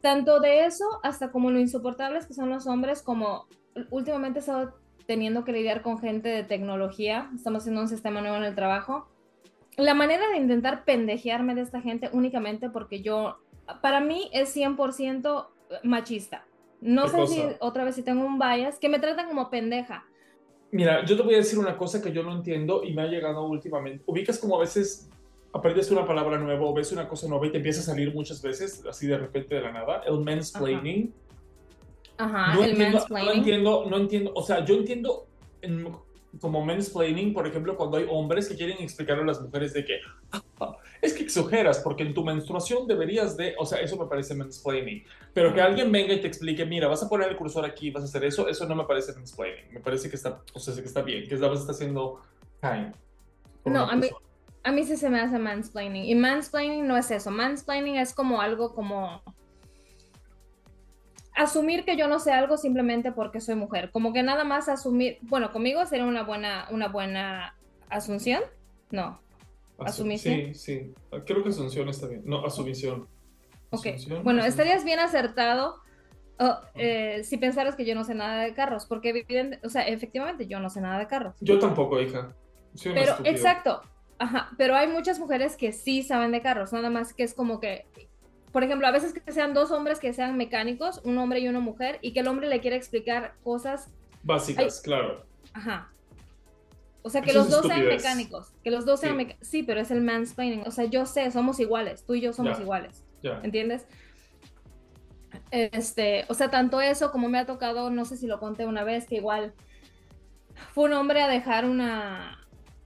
[0.00, 3.46] Tanto de eso hasta como lo insoportables que son los hombres, como
[3.90, 4.74] últimamente he estado
[5.06, 9.08] teniendo que lidiar con gente de tecnología, estamos haciendo un sistema nuevo en el trabajo.
[9.76, 13.38] La manera de intentar pendejearme de esta gente únicamente porque yo,
[13.80, 15.46] para mí es 100%
[15.82, 16.44] machista.
[16.80, 17.56] No ¿Qué sé si cosa?
[17.60, 20.04] otra vez si tengo un bias, que me tratan como pendeja.
[20.72, 23.06] Mira, yo te voy a decir una cosa que yo no entiendo y me ha
[23.06, 24.02] llegado últimamente.
[24.06, 25.10] Ubicas como a veces
[25.52, 28.40] aprendes una palabra nueva o ves una cosa nueva y te empieza a salir muchas
[28.42, 30.02] veces, así de repente de la nada.
[30.06, 31.12] El mansplaining.
[32.18, 33.38] Ajá, no, el entiendo, no mansplaining.
[33.38, 34.32] entiendo, no entiendo.
[34.34, 35.26] O sea, yo entiendo
[35.60, 35.88] en-
[36.40, 39.98] como mansplaining, por ejemplo, cuando hay hombres que quieren explicarle a las mujeres de que
[40.30, 40.42] "Ah,
[41.02, 45.04] es que exageras porque en tu menstruación deberías de, o sea, eso me parece mansplaining.
[45.34, 48.04] Pero que alguien venga y te explique, mira, vas a poner el cursor aquí, vas
[48.04, 49.74] a hacer eso, eso no me parece mansplaining.
[49.74, 52.22] Me parece que está, o sea, que está bien, que la vas está haciendo
[52.62, 52.94] kind.
[53.66, 54.08] No, a mí.
[54.64, 56.04] A mí sí se me hace mansplaining.
[56.04, 57.30] Y mansplaining no es eso.
[57.30, 59.22] Mansplaining es como algo como...
[61.34, 63.90] asumir que yo no sé algo simplemente porque soy mujer.
[63.90, 67.56] Como que nada más asumir, bueno, conmigo sería una buena, una buena
[67.88, 68.42] asunción.
[68.90, 69.20] No.
[69.78, 70.54] Asumición.
[70.54, 70.94] Sí, sí.
[71.26, 72.22] Creo que asunción está bien.
[72.24, 73.08] No, asumición.
[73.70, 73.86] Ok.
[74.22, 75.80] Bueno, estarías bien acertado
[76.38, 79.26] oh, eh, si pensaras que yo no sé nada de carros, porque
[79.64, 81.34] o sea, efectivamente yo no sé nada de carros.
[81.40, 82.34] Yo tampoco, hija.
[82.82, 83.82] pero, exacto.
[84.22, 87.58] Ajá, pero hay muchas mujeres que sí saben de carros, nada más que es como
[87.58, 87.86] que
[88.52, 91.60] por ejemplo, a veces que sean dos hombres que sean mecánicos, un hombre y una
[91.60, 93.88] mujer, y que el hombre le quiere explicar cosas
[94.22, 95.24] básicas, claro.
[95.54, 95.90] Ajá.
[97.00, 99.48] O sea, que los dos sean mecánicos, que los dos sean mecánicos.
[99.48, 100.64] Sí, pero es el mansplaining.
[100.66, 103.02] O sea, yo sé, somos iguales, tú y yo somos iguales.
[103.42, 103.86] ¿Entiendes?
[105.50, 108.84] Este, o sea, tanto eso como me ha tocado, no sé si lo conté una
[108.84, 109.54] vez, que igual
[110.74, 112.41] fue un hombre a dejar una,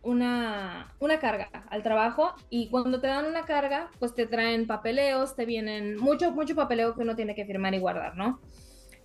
[0.06, 5.34] una, una carga al trabajo y cuando te dan una carga, pues te traen papeleos,
[5.34, 8.40] te vienen mucho, mucho papeleo que uno tiene que firmar y guardar, ¿no?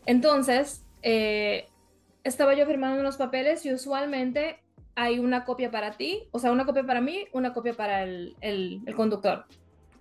[0.06, 1.68] Entonces, eh,
[2.24, 4.60] estaba yo firmando unos papeles y usualmente
[4.96, 8.36] hay una copia para ti, o sea, una copia para mí, una copia para el,
[8.42, 9.46] el, el conductor,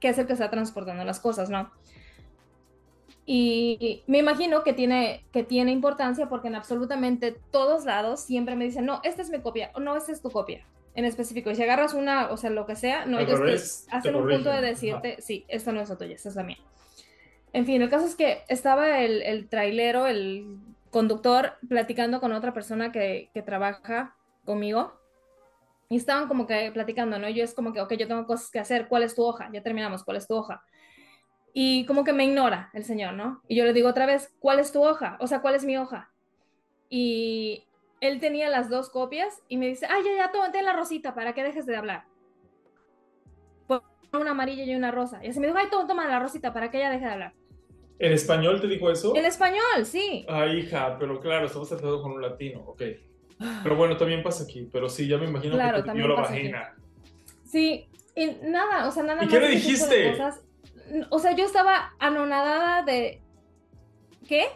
[0.01, 1.70] que es el que está transportando las cosas, ¿no?
[3.24, 8.64] Y me imagino que tiene, que tiene importancia porque en absolutamente todos lados siempre me
[8.64, 10.66] dicen, no, esta es mi copia, o no, esta es tu copia
[11.01, 11.51] en específico.
[11.51, 14.61] Y si agarras una, o sea, lo que sea, no, ellos hacen un punto de
[14.61, 16.59] decirte, sí, esta no es la tuya, esta es la mía.
[17.53, 20.59] En fin, el caso es que estaba el, el trailero, el
[20.90, 24.92] conductor, platicando con otra persona que, que, trabaja conmigo.
[25.88, 27.28] Y estaban como que platicando, ¿no?
[27.28, 29.51] Yo es como que, ok, yo tengo cosas que hacer, ¿cuál es tu hoja?
[29.53, 30.62] Ya terminamos, ¿cuál es tu hoja?
[31.53, 33.42] Y como que me ignora el señor, ¿no?
[33.48, 35.16] Y yo le digo otra vez, ¿cuál es tu hoja?
[35.20, 36.12] O sea, ¿cuál es mi hoja?
[36.88, 37.64] Y
[38.01, 41.34] él tenía las dos copias y me dice, ay, ya, ya, tómate la rosita para
[41.34, 42.05] que dejes de hablar.
[44.12, 45.24] una amarilla y una rosa.
[45.24, 47.32] Y así me dijo, ay, toma, toma la rosita para que ella deje de hablar.
[48.01, 49.14] ¿En español te dijo eso?
[49.14, 50.24] En español, sí.
[50.28, 52.82] Ay, hija, pero claro, estamos tratando con un latino, ok.
[53.62, 56.74] Pero bueno, también pasa aquí, pero sí, ya me imagino que te dio la vagina.
[57.44, 60.18] Sí, y nada, o sea, nada ¿Y qué le dijiste?
[61.11, 63.20] O sea, yo estaba anonadada de...
[64.26, 64.46] ¿Qué?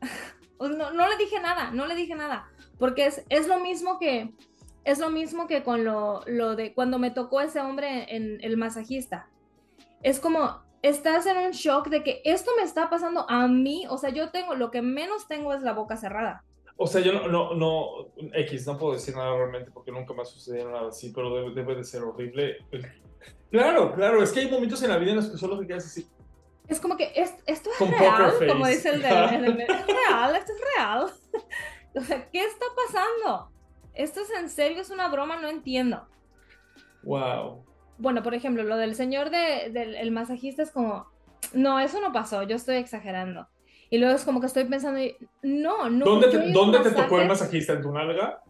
[0.58, 2.48] No, no le dije nada, no le dije nada.
[2.78, 4.32] Porque es, es lo mismo que,
[4.84, 8.56] es lo mismo que con lo, lo, de cuando me tocó ese hombre en el
[8.56, 9.28] masajista.
[10.02, 13.98] Es como, estás en un shock de que esto me está pasando a mí, o
[13.98, 16.44] sea, yo tengo, lo que menos tengo es la boca cerrada.
[16.78, 20.22] O sea, yo no, no, no, X, no puedo decir nada realmente porque nunca me
[20.22, 22.58] ha sucedido nada así, pero debe, de ser horrible.
[23.50, 25.86] Claro, claro, es que hay momentos en la vida en los que solo te quedas
[25.86, 26.06] así.
[26.68, 30.52] Es como que es, esto es real, como dice el de, el, es real, esto
[30.52, 31.10] es real.
[31.96, 33.50] O sea, ¿qué está pasando?
[33.94, 34.82] ¿Esto es en serio?
[34.82, 35.40] ¿Es una broma?
[35.40, 36.06] No entiendo.
[37.02, 37.64] Wow.
[37.98, 41.10] Bueno, por ejemplo, lo del señor del masajista es como,
[41.54, 43.48] no, eso no pasó, yo estoy exagerando.
[43.88, 45.00] Y luego es como que estoy pensando,
[45.42, 46.04] no, no.
[46.04, 47.72] ¿Dónde te, ¿dónde te tocó el masajista?
[47.72, 48.42] ¿En tu nalga?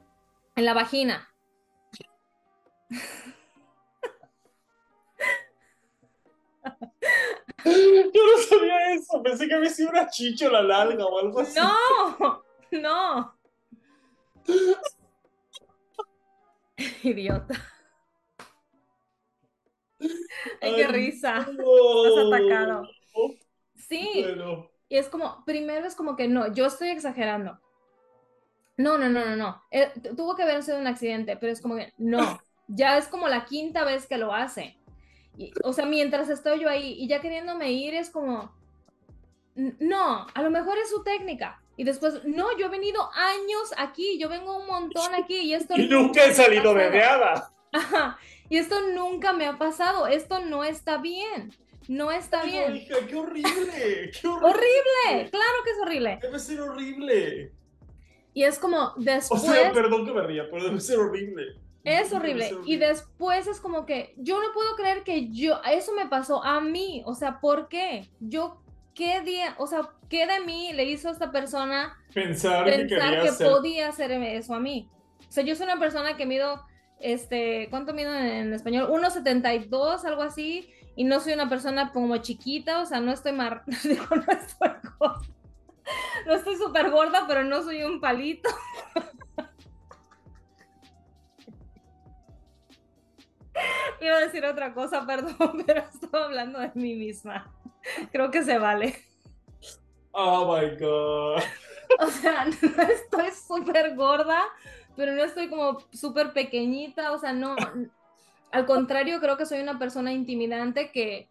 [0.57, 1.29] En la vagina.
[7.65, 11.59] Yo no sabía eso, pensé que había sido una chicho la nalga o algo así.
[11.59, 12.43] No,
[12.73, 13.36] no.
[17.03, 17.55] Idiota.
[20.61, 21.41] Ay, qué risa.
[21.41, 22.89] Estás atacado.
[23.75, 24.27] Sí.
[24.89, 27.59] Y es como, primero es como que no, yo estoy exagerando.
[28.77, 29.63] No, no, no, no, no.
[29.71, 32.41] Eh, tuvo que haber sido un accidente, pero es como que no.
[32.69, 34.77] Ya es como la quinta vez que lo hace.
[35.65, 38.53] o sea, mientras estoy yo ahí y ya queriéndome ir, es como,
[39.55, 41.63] no, a lo mejor es su técnica.
[41.77, 45.75] Y después, no, yo he venido años aquí, yo vengo un montón aquí y esto...
[45.77, 47.53] y nunca he salido bebeada.
[47.73, 48.19] Ajá,
[48.49, 51.53] y esto nunca me ha pasado, esto no está bien,
[51.89, 52.87] no está bien.
[52.87, 54.49] qué horrible, qué horrible.
[54.49, 56.19] Horrible, claro que es horrible.
[56.23, 57.53] Debe ser horrible.
[58.33, 59.43] Y es como después...
[59.43, 61.57] O sea, perdón que me ría, pero debe ser horrible.
[61.85, 62.51] Es horrible.
[62.65, 66.61] Y después es como que yo no puedo creer que yo, eso me pasó a
[66.61, 67.03] mí.
[67.07, 68.11] O sea, ¿por qué?
[68.19, 68.61] Yo
[68.97, 72.99] ¿qué día, o sea, qué de mí le hizo a esta persona pensar, que,
[73.39, 74.91] podía hacer eso a mí?
[75.29, 76.65] O sea, yo soy una persona que mido,
[76.99, 78.89] este, ¿cuánto mido en, español?
[78.89, 83.63] 1,72, algo así, y no soy una persona como chiquita, o sea, no estoy mar...
[83.85, 85.21] Digo, no estoy gorda.
[86.27, 88.51] No estoy súper gorda, pero no soy un palito.
[94.01, 97.56] Iba a decir otra cosa, perdón, pero estaba hablando de mí misma.
[98.13, 98.97] Creo que se vale.
[100.13, 101.43] Oh my God.
[102.01, 104.43] O sea, no estoy súper gorda,
[104.97, 107.13] pero no estoy como súper pequeñita.
[107.13, 107.55] O sea, no.
[108.51, 111.29] Al contrario, creo que soy una persona intimidante que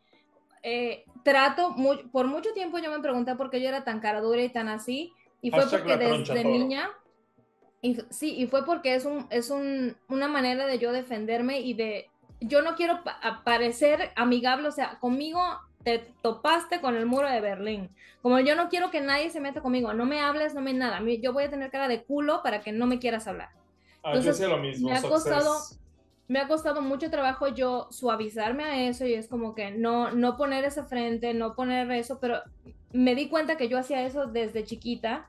[0.67, 1.75] eh, trato,
[2.11, 4.67] por mucho tiempo yo me pregunté por qué yo era tan cara dura y tan
[4.67, 6.89] así, y fue porque desde niña,
[7.83, 11.75] y, sí, y fue porque es, un, es un, una manera de yo defenderme y
[11.75, 12.09] de,
[12.41, 13.01] yo no quiero
[13.43, 15.39] parecer amigable, o sea, conmigo
[15.85, 17.91] te topaste con el muro de Berlín.
[18.23, 20.99] Como yo no quiero que nadie se meta conmigo, no me hables, no me nada.
[21.21, 23.49] Yo voy a tener cara de culo para que no me quieras hablar.
[24.03, 24.89] Ah, Entonces, lo mismo.
[24.89, 25.59] Me ha costado,
[26.27, 30.37] me ha costado mucho trabajo yo suavizarme a eso y es como que no, no
[30.37, 32.41] poner esa frente, no poner eso, pero
[32.91, 35.27] me di cuenta que yo hacía eso desde chiquita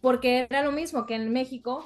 [0.00, 1.84] porque era lo mismo que en México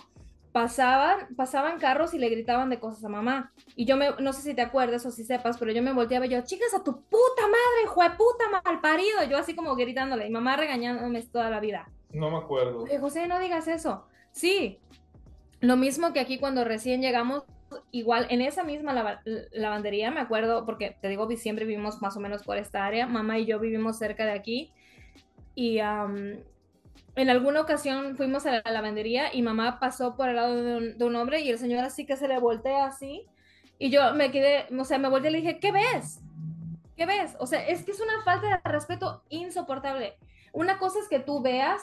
[0.52, 3.52] pasaban, pasaban carros y le gritaban de cosas a mamá.
[3.76, 6.26] Y yo me, no sé si te acuerdas o si sepas, pero yo me volteaba
[6.26, 9.24] y yo, chicas, a tu puta madre, hijo de puta mal parido.
[9.28, 11.88] Yo así como gritándole, y mamá regañándome toda la vida.
[12.12, 12.84] No me acuerdo.
[13.00, 14.06] José, no digas eso.
[14.32, 14.80] Sí,
[15.60, 17.44] lo mismo que aquí cuando recién llegamos,
[17.92, 19.20] igual en esa misma
[19.52, 23.38] lavandería, me acuerdo, porque te digo, siempre vivimos más o menos por esta área, mamá
[23.38, 24.72] y yo vivimos cerca de aquí.
[25.54, 25.78] Y
[27.16, 31.16] en alguna ocasión fuimos a la lavandería y mamá pasó por el lado de un,
[31.16, 33.26] hombre y el señor así que se le voltea así.
[33.78, 36.20] Y yo me quedé, o sea, me volteé y le dije, ¿qué ves?
[36.96, 37.34] ¿Qué ves?
[37.38, 40.18] O sea, es que es una falta de respeto insoportable.
[40.52, 41.82] Una cosa es que tú veas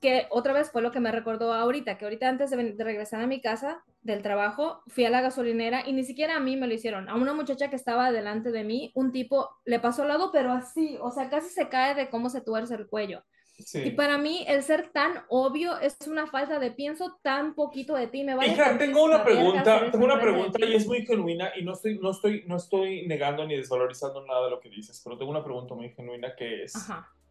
[0.00, 3.22] que otra vez fue lo que me recordó ahorita, que ahorita antes de, de, regresar
[3.22, 6.66] a mi casa del trabajo, fui a la gasolinera y ni siquiera a mí me
[6.66, 7.08] lo hicieron.
[7.08, 10.52] A una muchacha que estaba delante de mí, un tipo le pasó al lado, pero
[10.52, 13.24] así, o sea, casi se cae de cómo se tuerce el cuello.
[13.58, 18.06] Y para mí el ser tan obvio es una falta de pienso tan poquito de
[18.06, 18.22] ti.
[18.22, 21.72] Me vale Hija, tengo una pregunta, tengo una pregunta y es muy genuina y no
[21.72, 25.30] estoy, no estoy, no estoy negando ni desvalorizando nada de lo que dices, pero tengo
[25.30, 26.74] una pregunta muy genuina que es,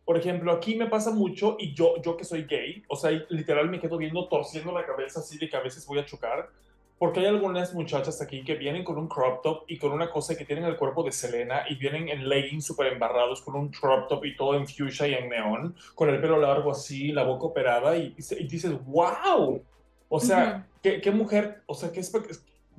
[0.04, 3.70] por ejemplo, aquí me pasa mucho y yo, yo que soy gay, o sea, literal
[3.70, 6.50] me quedo viendo torciendo la cabeza así de que a veces voy a chocar
[6.98, 10.38] porque hay algunas muchachas aquí que vienen con un crop top y con una cosa
[10.38, 14.08] que tienen el cuerpo de Selena y vienen en leggings súper embarrados con un crop
[14.08, 17.48] top y todo en fuchsia y en neón, con el pelo largo así, la boca
[17.48, 18.16] operada y,
[18.50, 19.62] dices, wow.
[20.08, 22.12] O sea, ¿qué, mujer, o sea, que es,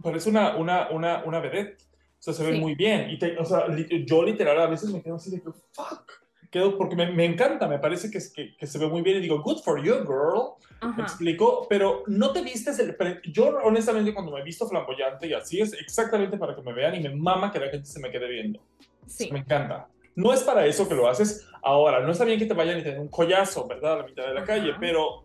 [0.02, 1.82] parece una, una, una, una vedette.
[2.18, 3.10] O sea, se ve muy bien.
[3.10, 3.66] Y o sea,
[4.06, 6.25] yo literal a veces me quedo así de que, fuck
[6.56, 9.20] quedo, porque me, me, encanta, me parece que, que, que, se ve muy bien y
[9.20, 10.54] digo, good for you, girl.
[10.96, 12.96] Me explico, pero no te vistes el.
[13.24, 16.94] Yo, honestamente, cuando me he visto flamboyante y así es exactamente para que me vean
[16.94, 18.60] y me mama que la gente se me quede viendo.
[19.06, 19.30] Sí.
[19.32, 19.88] Me encanta.
[20.14, 22.00] No es para eso que lo haces ahora.
[22.00, 23.94] No está bien que te vayan y te den un collazo, ¿verdad?
[23.94, 25.24] A la mitad de la calle, pero.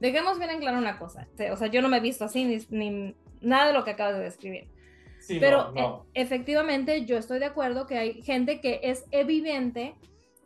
[0.00, 1.28] Dejemos bien en claro una cosa.
[1.52, 4.16] O sea, yo no me he visto así ni, ni nada de lo que acabas
[4.16, 4.68] de describir.
[5.28, 9.94] Pero e, efectivamente yo estoy de acuerdo que hay gente que es evidente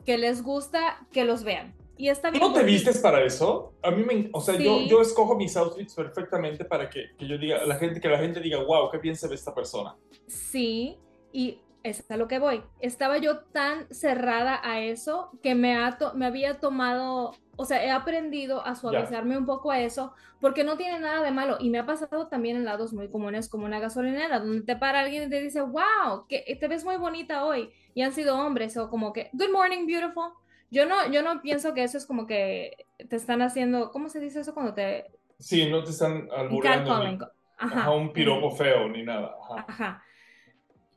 [0.04, 1.74] que les gusta que los vean.
[1.96, 2.42] Y está bien.
[2.42, 3.74] ¿No te vistes para eso?
[3.82, 7.36] A mí me, o sea, yo, yo escojo mis outfits perfectamente para que, que, yo
[7.36, 9.94] diga, la gente, que la gente diga, wow, qué bien se ve esta persona.
[10.26, 10.96] Sí,
[11.30, 12.62] y es a lo que voy.
[12.80, 17.90] Estaba yo tan cerrada a eso que me, ha me había tomado o sea, he
[17.90, 21.78] aprendido a suavizarme un poco a eso porque no tiene nada de malo y me
[21.78, 25.28] ha pasado también en lados muy comunes como una gasolinera donde te para alguien y
[25.28, 29.12] te dice, wow, que te ves muy bonita hoy y han sido hombres o como
[29.12, 30.30] que, good morning, beautiful.
[30.70, 34.20] Yo no, yo no pienso que eso es como que te están haciendo, ¿cómo se
[34.20, 35.10] dice eso cuando te...
[35.38, 37.30] Sí, no te están albureando.
[37.58, 37.90] Ajá.
[37.90, 39.36] un piropo feo ni nada.
[39.68, 40.02] Ajá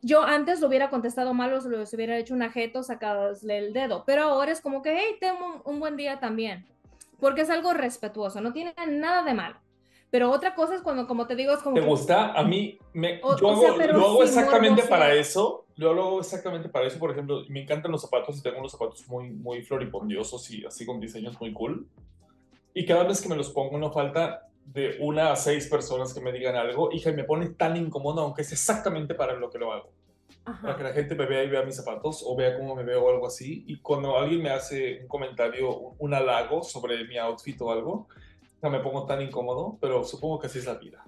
[0.04, 3.74] yo antes lo hubiera contestado mal o se lo hubiera hecho un ajeto, sacadosle el
[3.74, 6.66] dedo, pero ahora es como que, hey, tengo un, buen día también,
[7.20, 9.56] porque es algo respetuoso, no tiene nada de malo.
[10.12, 11.76] Pero otra cosa es cuando, como te digo, es como...
[11.76, 12.34] ¿Te gusta?
[12.34, 17.10] A mí, me, yo, hago, exactamente para eso, yo lo hago exactamente para eso, por
[17.10, 21.00] ejemplo, me encantan los zapatos y tengo unos zapatos muy, muy floripondiosos y así con
[21.00, 21.88] diseños muy cool.
[22.76, 26.22] Y cada vez que me los pongo no falta de una a seis personas que
[26.22, 29.60] me digan algo, hija, y me pone tan incómodo, aunque es exactamente para lo que
[29.60, 29.92] lo hago.
[30.62, 33.06] Para que la gente me vea y vea mis zapatos o vea cómo me veo
[33.06, 33.64] o algo así.
[33.66, 38.08] Y cuando alguien me hace un comentario, un halago sobre mi outfit o algo,
[38.62, 41.04] ya me pongo tan incómodo, pero supongo que así es la vida.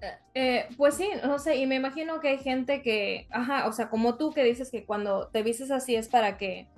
[0.00, 3.72] Eh, eh, pues sí, no sé, y me imagino que hay gente que, ajá, o
[3.72, 6.68] sea, como tú que dices que cuando te vistes así es para que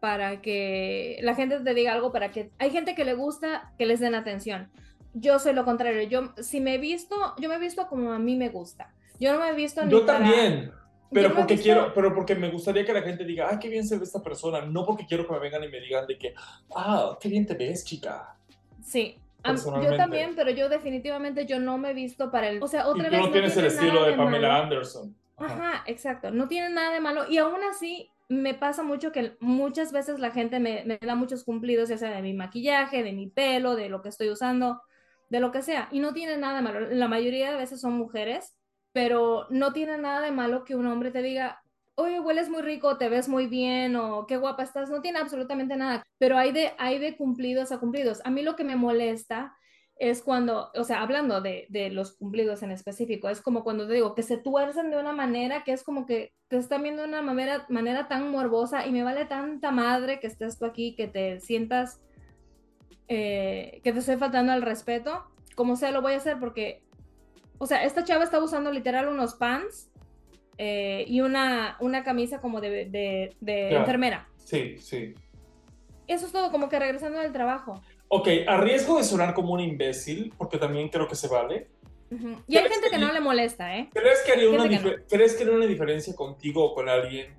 [0.00, 3.86] para que la gente te diga algo, para que hay gente que le gusta que
[3.86, 4.70] les den atención
[5.18, 6.02] yo soy lo contrario.
[6.02, 8.92] Yo, si me he visto, yo me he visto como a mí me gusta.
[9.18, 10.72] Yo no me he visto ni Yo también.
[11.10, 13.96] Pero porque quiero, pero porque me gustaría que la gente diga, ay, qué bien se
[13.96, 14.60] ve esta persona.
[14.62, 16.34] No porque quiero que me vengan y me digan de que,
[16.74, 18.36] ah, qué bien te ves, chica.
[18.82, 19.16] Sí.
[19.44, 22.60] Yo también, pero yo definitivamente yo no me he visto para el.
[22.62, 23.20] O sea, otra vez.
[23.20, 25.14] no, tienes el estilo de, Pamela Anderson.
[25.36, 25.84] Ajá.
[25.86, 26.32] exacto.
[26.32, 27.30] No tiene nada de malo.
[27.30, 31.44] Y aún así, me pasa mucho que muchas veces la gente me, me da muchos
[31.44, 34.82] cumplidos, ya sea de mi maquillaje, de mi pelo, de lo que estoy usando
[35.28, 35.88] de lo que sea.
[35.90, 36.80] Y no tiene nada de malo.
[36.90, 38.56] La mayoría de veces son mujeres,
[38.92, 41.62] pero no tiene nada de malo que un hombre te diga,
[41.96, 45.76] oye, hueles muy rico, te ves muy bien o qué guapa estás, no tiene absolutamente
[45.76, 48.20] nada, pero hay de, hay de cumplidos a cumplidos.
[48.24, 49.56] A mí lo que me molesta
[49.98, 53.94] es cuando, o sea, hablando de, de, los cumplidos en específico, es como cuando te
[53.94, 57.08] digo que se tuercen de una manera que es como que te están viendo de
[57.08, 61.08] una manera, manera tan morbosa y me vale tanta madre que estés tú aquí, que
[61.08, 61.98] te sientas
[63.08, 66.82] eh, que te estoy faltando al respeto, como sea, lo voy a hacer porque,
[67.58, 69.90] o sea, esta chava está usando literal unos pants
[70.58, 72.86] eh, y una, una camisa como de,
[73.40, 74.28] de, enfermera.
[74.36, 75.14] Sí, sí.
[76.06, 77.82] Eso es todo, como que regresando del trabajo.
[78.08, 81.68] Ok, a riesgo de sonar como un imbécil, porque también creo que se vale.
[82.46, 83.90] Y hay gente que, no le molesta, ¿eh?
[83.92, 84.68] ¿Crees que, haría una
[85.08, 87.34] ¿Crees que haría una diferencia contigo o con alguien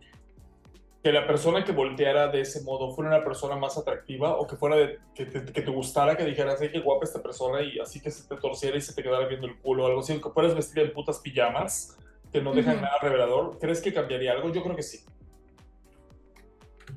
[1.03, 4.55] que la persona que volteara de ese modo fuera una persona más atractiva o que
[4.55, 7.79] fuera de, que, te, que te gustara, que dijeras, ay, qué guapa esta persona y
[7.79, 10.19] así que se te torciera y se te quedara viendo el culo o algo así,
[10.19, 11.97] que fueras vestida en putas pijamas
[12.31, 14.51] que no dejan nada revelador, ¿crees que cambiaría algo?
[14.51, 14.99] Yo creo que sí.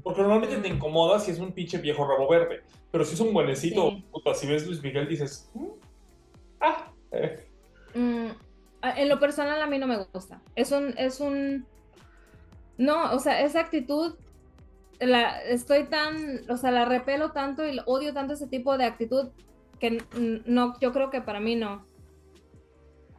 [0.03, 3.33] Porque normalmente te incomoda si es un pinche viejo rabo verde, pero si es un
[3.33, 5.67] buenecito, puta, si ves Luis Miguel dices, mm,
[6.61, 7.47] ah, eh".
[7.95, 8.29] mm,
[8.83, 10.41] en lo personal a mí no me gusta.
[10.57, 11.67] Es un, es un
[12.81, 14.15] no, o sea, esa actitud,
[15.01, 19.29] la, estoy tan, o sea, la repelo tanto y odio tanto ese tipo de actitud
[19.79, 20.03] que
[20.47, 21.85] no, yo creo que para mí no.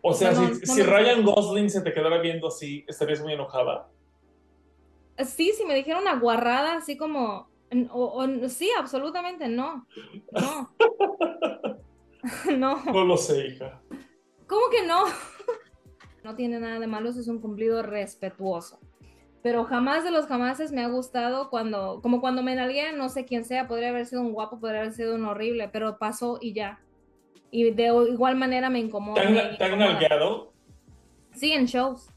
[0.02, 3.88] O sea, si, Ryan Gosling se te quedara viendo así, ¿estarías muy enojada?
[5.20, 7.48] Sí, si me dijera una guarrada así como,
[7.92, 9.86] o, sí, absolutamente no.
[10.32, 10.76] No.
[12.58, 12.84] no.
[12.84, 13.80] No lo sé, hija.
[14.48, 15.04] ¿Cómo que no?
[16.24, 18.80] no tiene nada de malo, es un cumplido respetuoso
[19.44, 23.26] pero jamás de los jamases me ha gustado cuando, como cuando me nalgué, no sé
[23.26, 26.54] quién sea, podría haber sido un guapo, podría haber sido un horrible, pero pasó y
[26.54, 26.80] ya.
[27.50, 29.22] Y de igual manera me incomoda.
[29.58, 30.54] ¿Te han, nalgueado?
[31.34, 32.10] Sí, en shows.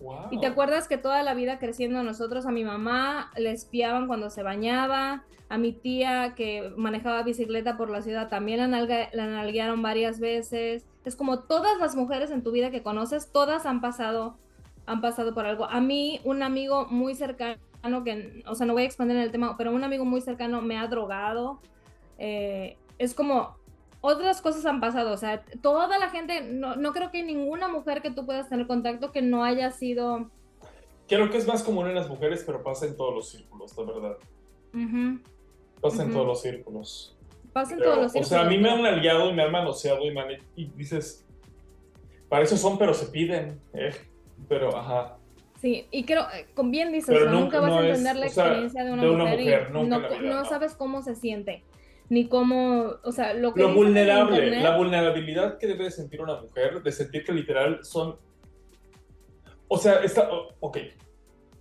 [0.00, 0.28] Wow.
[0.30, 4.30] Y te acuerdas que toda la vida creciendo nosotros, a mi mamá le espiaban cuando
[4.30, 9.82] se bañaba, a mi tía que manejaba bicicleta por la ciudad también la, la nalguearon
[9.82, 10.86] varias veces.
[11.04, 14.38] Es como todas las mujeres en tu vida que conoces, todas han pasado
[14.90, 15.64] han pasado por algo.
[15.64, 17.58] A mí, un amigo muy cercano,
[18.04, 20.60] que, o sea, no voy a expandir en el tema, pero un amigo muy cercano
[20.62, 21.60] me ha drogado.
[22.18, 23.56] Eh, es como,
[24.00, 28.02] otras cosas han pasado, o sea, toda la gente, no, no, creo que ninguna mujer
[28.02, 30.28] que tú puedas tener contacto que no haya sido...
[31.06, 33.84] Creo que es más común en las mujeres, pero pasa en todos los círculos, la
[33.84, 34.16] verdad.
[35.80, 37.16] pasa en todos los círculos.
[37.52, 38.26] Pasa en todos los círculos.
[38.26, 41.26] O sea, a mí me han aliado y me han manoseado y, me y dices,
[42.28, 43.60] para eso son, pero se piden.
[43.72, 43.92] Eh
[44.50, 45.16] pero ajá.
[45.60, 49.02] Sí, y creo, eh, con bien dices, nunca, vas a entender la experiencia de, una
[49.04, 51.62] mujer, y no, sabes cómo se siente,
[52.08, 53.60] ni cómo, o sea, lo que...
[53.60, 58.16] Lo vulnerable, la vulnerabilidad que debe de sentir una mujer, de sentir que literal son...
[59.68, 60.28] O sea, está,
[60.58, 60.78] ok,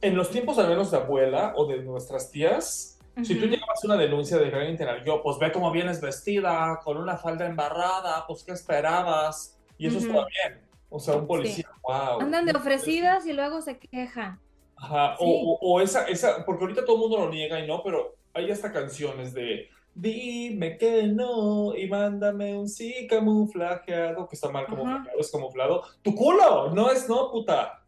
[0.02, 3.98] en los tiempos al menos de abuela o de nuestras tías, si tú llevas una
[3.98, 8.54] denuncia de te yo, pues ve cómo vienes vestida, con una falda embarrada, pues qué
[8.54, 12.22] esperabas, y eso está bien o sea, un policía, wow.
[12.22, 14.40] Andan de ofrecidas y luego se quejan.
[14.76, 18.50] Ajá, o, esa, esa, porque ahorita todo el mundo lo niega y no, pero hay
[18.50, 25.20] hasta canciones de dime que no y mándame un sí camuflajeado, que está mal camuflajeado,
[25.20, 25.84] es camuflado.
[26.02, 27.84] Tu culo, no es no, puta.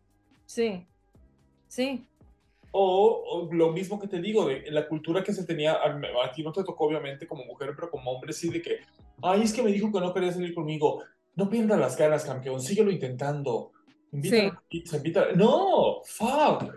[0.45, 0.85] Sí,
[1.67, 2.05] sí.
[2.73, 6.51] O, lo mismo que te digo, de la cultura que se tenía, a, ti no
[6.51, 8.79] te tocó obviamente como mujer, pero como hombre sí, de que,
[9.21, 11.03] ay, es que me dijo que no quería salir conmigo
[11.35, 13.71] no pierdas las ganas, campeón, síguelo intentando.
[14.11, 14.61] Invita
[14.93, 15.27] invita.
[15.35, 16.73] No, fuck.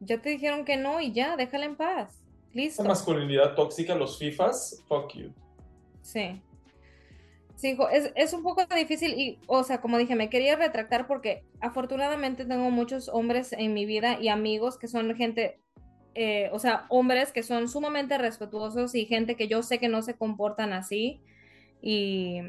[0.00, 2.24] Ya te dijeron que no y ya, déjala en paz.
[2.52, 2.82] Listo.
[2.82, 5.32] La masculinidad tóxica, los FIFAs, fuck you.
[6.02, 6.40] Sí.
[7.56, 11.44] Sí, es, es, un poco difícil y, o sea, como dije, me quería retractar porque
[11.60, 15.60] afortunadamente tengo muchos hombres en mi vida y amigos que son gente,
[16.14, 20.02] eh, o sea, hombres que son sumamente respetuosos y gente que yo sé que no
[20.02, 21.20] se comportan así.
[21.80, 22.40] Y,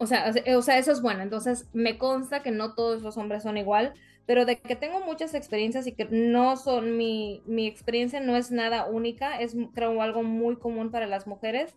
[0.00, 1.22] o sea, o sea, eso es bueno.
[1.22, 3.92] Entonces, me consta que no todos los hombres son igual,
[4.24, 8.50] pero de que tengo muchas experiencias y que no son mi, mi experiencia no es
[8.50, 11.76] nada única, es creo algo muy común para las mujeres.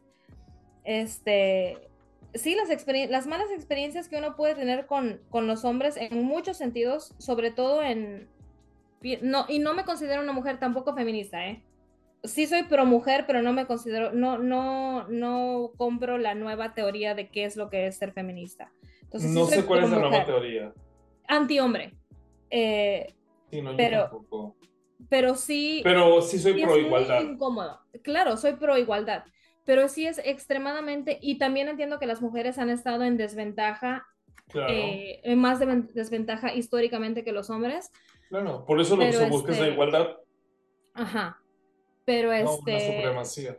[0.86, 1.90] Este,
[2.34, 2.70] sí, las,
[3.10, 7.52] las malas experiencias que uno puede tener con, con los hombres en muchos sentidos, sobre
[7.52, 8.30] todo en...
[9.22, 11.62] No, y no me considero una mujer tampoco feminista, ¿eh?
[12.24, 17.16] Sí soy pro mujer, pero no me considero, no, no, no compro la nueva teoría
[17.16, 18.72] de qué es lo que es ser feminista.
[19.02, 20.74] Entonces, no sé cuál es la nueva teoría.
[21.28, 21.94] Anti-hombre.
[22.50, 23.14] Eh,
[23.50, 24.56] sí, no, pero, tampoco.
[25.10, 25.82] Pero sí.
[25.84, 27.22] Pero sí soy pro igualdad.
[27.22, 27.80] incómodo.
[28.02, 29.24] Claro, soy pro igualdad.
[29.66, 31.20] Pero sí es extremadamente.
[31.22, 34.06] Y también entiendo que las mujeres han estado en desventaja
[34.68, 37.92] eh, en más desventaja históricamente que los hombres.
[38.30, 40.18] Claro, por eso lo que se busca es la este igualdad.
[40.94, 41.43] Ajá.
[42.06, 42.72] Pero este.
[42.72, 43.58] Una supremacía.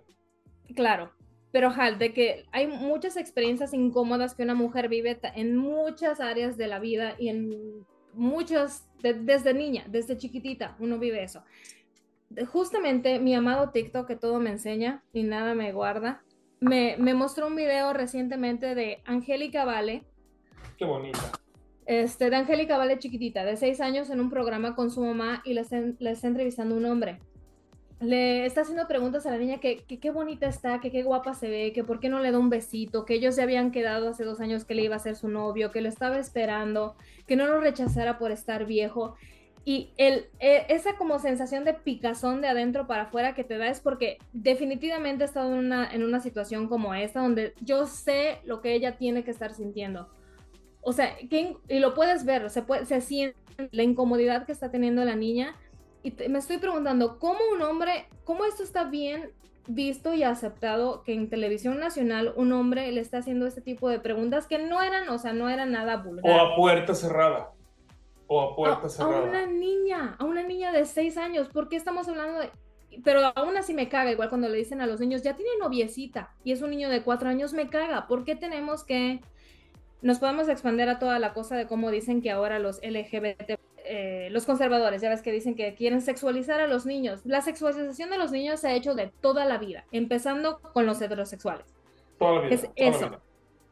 [0.74, 1.12] Claro.
[1.55, 6.57] Pero, Hal, de que hay muchas experiencias incómodas que una mujer vive en muchas áreas
[6.57, 11.45] de la vida y en muchas, desde niña, desde chiquitita, uno vive eso.
[12.49, 16.24] Justamente mi amado TikTok, que todo me enseña y nada me guarda,
[16.59, 20.03] me, me mostró un video recientemente de Angélica Vale.
[20.76, 21.20] Qué bonita.
[21.86, 25.55] Este, de Angélica Vale chiquitita, de seis años, en un programa con su mamá y
[25.55, 27.20] le está entrevistando un hombre
[28.01, 31.49] le está haciendo preguntas a la niña que, qué bonita está, que qué guapa se
[31.49, 34.24] ve, que por qué no le da un besito, que ellos se habían quedado hace
[34.24, 37.47] dos años que le iba a ser su novio, que lo estaba esperando, que no
[37.47, 39.14] lo rechazara por estar viejo.
[39.64, 43.68] Y el, e, esa como sensación de picazón de adentro para afuera que te da
[43.68, 48.74] es porque definitivamente he estado en una, situación como esta, donde yo sé lo que
[48.74, 50.09] ella tiene que estar sintiendo.
[50.82, 53.38] O sea, que, y lo puedes ver, se, puede, se siente
[53.70, 55.57] la incomodidad que está teniendo la niña
[56.05, 59.32] y me estoy preguntando, ¿cómo un hombre, cómo esto está bien
[59.66, 63.98] visto y aceptado que en televisión nacional un hombre le está haciendo este tipo de
[63.98, 66.30] preguntas que no eran, o sea, no eran nada vulgar?
[66.30, 67.52] O a puerta cerrada.
[68.26, 69.18] O a puerta cerrada.
[69.18, 71.48] A una niña, a una niña de seis años.
[71.48, 72.50] ¿Por qué estamos hablando de...?
[73.02, 76.34] Pero aún así me caga, igual cuando le dicen a los niños, ya tiene noviecita
[76.44, 78.07] y es un niño de cuatro años, me caga.
[78.07, 79.20] ¿Por qué tenemos que...
[80.02, 83.59] Nos podemos expandir a toda la cosa de cómo dicen que ahora los LGBT
[83.97, 87.20] eh, los conservadores, ya ves que dicen que quieren sexualizar a los niños.
[87.24, 91.01] La sexualización de los niños se ha hecho de toda la vida, empezando con los
[91.01, 91.64] heterosexuales.
[92.18, 92.55] Toda la vida.
[92.55, 93.20] Es eso.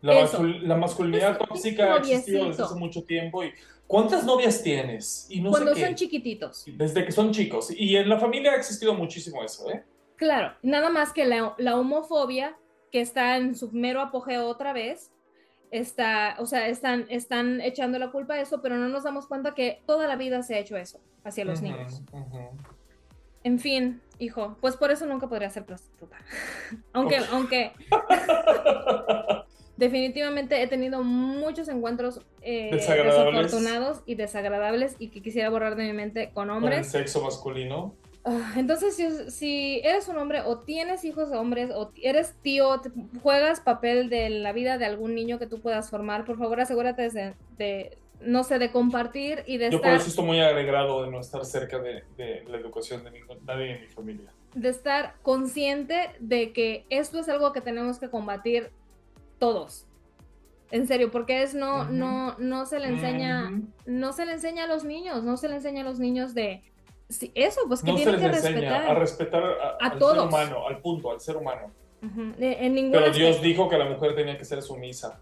[0.01, 3.43] La, masculinidad tóxica ha existido desde hace mucho tiempo.
[3.43, 3.53] Y,
[3.89, 5.27] ¿Cuántas novias tienes?
[5.29, 6.65] Y no Cuando son chiquititos.
[6.67, 7.73] Desde que son chicos.
[7.77, 9.83] Y en la familia ha existido muchísimo eso, ¿eh?
[10.15, 12.57] Claro, nada más que la, la homofobia,
[12.93, 15.12] que está en su mero apogeo otra vez,
[15.73, 19.55] está, o sea, están, están echando la culpa a eso, pero no nos damos cuenta
[19.55, 22.03] que toda la vida se ha hecho eso hacia los niños.
[23.43, 26.17] En fin, hijo, pues por eso nunca podría ser prostituta.
[26.93, 27.73] aunque, aunque
[29.77, 35.93] definitivamente he tenido muchos encuentros eh, desafortunados y desagradables y que quisiera borrar de mi
[35.95, 36.91] mente con hombres.
[36.91, 37.95] ¿Con el sexo masculino?
[38.25, 38.95] Ah, entonces,
[39.35, 42.81] si, eres un hombre o tienes hijos hombres o eres tío,
[43.21, 47.35] juegas papel de la vida de algún niño que tú puedas formar, por favor asegúrate
[47.59, 51.19] de, no sé, de compartir y de Yo por eso estoy muy alegrado de no
[51.19, 52.05] estar cerca de,
[52.47, 53.11] la educación de
[53.45, 54.33] nadie en mi familia.
[54.55, 58.71] De estar consciente de que esto es algo que tenemos que combatir
[59.41, 59.87] todos.
[60.71, 63.51] En serio, porque es no, no, no se le enseña,
[63.85, 66.63] no se le enseña a los niños, no se le enseña a los niños de
[67.35, 68.91] eso, pues que tienen que respetar.
[68.91, 69.43] A respetar
[69.81, 71.73] al ser humano, al punto, al ser humano.
[72.03, 75.21] en Pero Dios dijo que la mujer tenía que ser sumisa.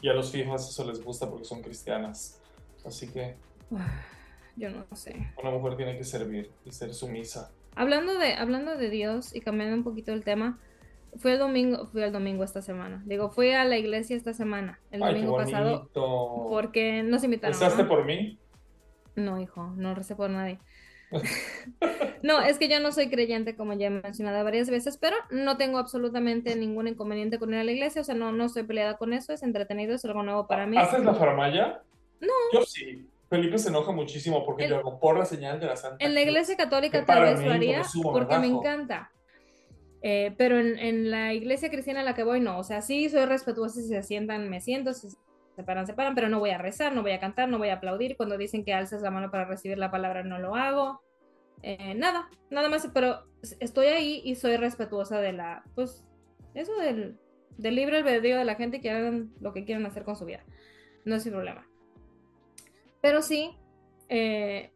[0.00, 2.40] Y a los fijas eso les gusta porque son cristianas.
[2.84, 3.36] Así que.
[4.56, 5.32] Yo no sé.
[5.40, 7.52] Una mujer tiene que servir y ser sumisa.
[7.74, 10.58] Hablando de, hablando de Dios y cambiando un poquito el tema,
[11.18, 13.02] fui el domingo, fui el domingo esta semana.
[13.04, 15.90] Digo, fui a la iglesia esta semana, el domingo pasado.
[15.92, 17.58] Porque nos invitaron.
[17.58, 18.38] ¿Rezaste por mí?
[19.14, 20.58] No, hijo, no recé por nadie.
[22.22, 25.56] no, es que yo no soy creyente, como ya he mencionado varias veces, pero no
[25.56, 28.96] tengo absolutamente ningún inconveniente con ir a la iglesia, o sea, no, no estoy peleada
[28.96, 30.76] con eso, es entretenido, es algo nuevo para mí.
[30.76, 31.82] ¿Haces la faramaya?
[32.20, 32.32] No.
[32.52, 33.08] Yo sí.
[33.28, 36.22] Felipe se enoja muchísimo porque yo hago por la señal de la Santa En la
[36.22, 39.10] iglesia católica tal vez lo haría porque me encanta.
[40.02, 42.58] Eh, pero en, en, la iglesia cristiana a la que voy, no.
[42.58, 45.08] O sea, sí soy respetuosa si se sientan, me siento, si
[45.56, 48.16] separan, separan, pero no voy a rezar, no voy a cantar, no voy a aplaudir.
[48.16, 51.02] Cuando dicen que alzas la mano para recibir la palabra, no lo hago.
[51.62, 53.24] Eh, nada, nada más, pero
[53.60, 56.04] estoy ahí y soy respetuosa de la, pues,
[56.54, 57.18] eso del,
[57.58, 60.44] del libre albedrío de la gente que hagan lo que quieran hacer con su vida.
[61.04, 61.66] No es el problema.
[63.00, 63.56] Pero sí,
[64.08, 64.72] eh,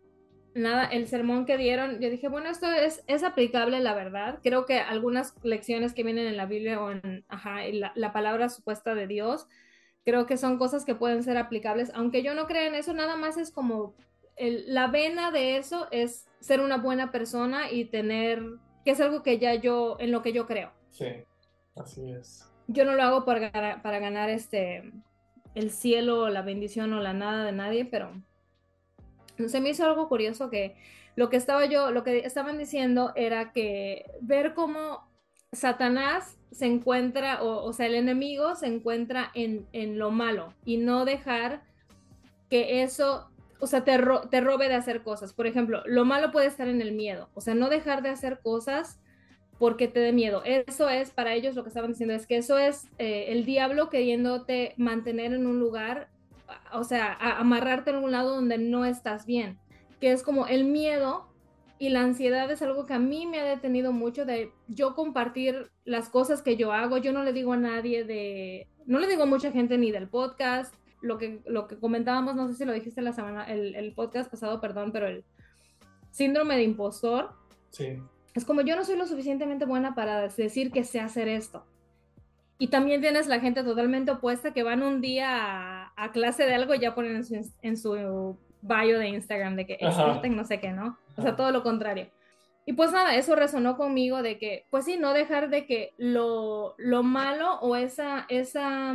[0.55, 4.41] nada, el sermón que dieron, yo dije, bueno, esto es, es aplicable, la verdad.
[4.43, 8.49] Creo que algunas lecciones que vienen en la Biblia o en ajá, la, la palabra
[8.49, 9.47] supuesta de Dios,
[10.05, 13.17] creo que son cosas que pueden ser aplicables, aunque yo no crea en eso, nada
[13.17, 13.95] más es como
[14.39, 18.43] la vena de eso es ser una buena persona y tener,
[18.85, 20.73] que es algo que ya yo, en lo que yo creo.
[20.91, 21.07] Sí,
[21.77, 22.51] así es.
[22.67, 24.93] Yo no lo hago para, para ganar este,
[25.55, 28.13] el cielo, la bendición o la nada de nadie, pero
[29.49, 30.77] se me hizo algo curioso que
[31.17, 35.09] lo que estaba yo, lo que estaban diciendo era que ver cómo
[35.53, 41.63] Satanás se encuentra, o, sea, el enemigo se encuentra en, lo malo y no dejar
[42.49, 43.31] que eso,
[43.61, 43.99] o sea, te,
[44.31, 45.33] te, robe de hacer cosas.
[45.33, 48.41] Por ejemplo, lo malo puede estar en el miedo, o sea, no dejar de hacer
[48.43, 49.01] cosas
[49.59, 50.43] porque te dé miedo.
[50.45, 53.91] Eso es, para ellos lo que estaban diciendo, es que eso es eh, el diablo
[53.91, 56.09] queriéndote mantener en un lugar
[56.73, 59.59] o sea, amarrarte en un lado donde no estás bien,
[60.01, 61.27] que es como el miedo
[61.79, 65.71] y la ansiedad es algo que a mí me ha detenido mucho de yo compartir
[65.85, 66.99] las cosas que yo hago.
[66.99, 70.09] Yo no le digo a nadie de, no le digo a mucha gente ni del
[70.09, 73.93] podcast, lo que, lo que comentábamos, no sé si lo dijiste la semana, el, el
[73.93, 75.25] podcast pasado, perdón, pero el
[76.11, 77.31] síndrome de impostor.
[77.71, 77.99] Sí.
[78.35, 81.65] Es como yo no soy lo suficientemente buena para decir que sé hacer esto.
[82.59, 86.75] Y también tienes la gente totalmente opuesta que van un día a, clase de algo
[86.75, 90.61] y ya ponen en su, en su bio de Instagram de que experta no sé
[90.61, 90.99] qué, ¿no?
[91.17, 92.09] O sea, todo lo contrario.
[92.67, 96.75] Y pues nada, eso resonó conmigo de que, pues sí, no dejar de que lo,
[96.77, 98.95] lo malo o esa, esa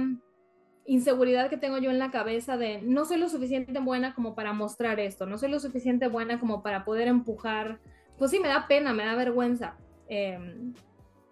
[0.86, 4.54] inseguridad que tengo yo en la cabeza de no soy lo suficiente buena como para
[4.54, 7.80] mostrar esto, no soy lo suficiente buena como para poder empujar,
[8.18, 9.76] pues sí, me da pena, me da vergüenza.
[10.08, 10.74] Em,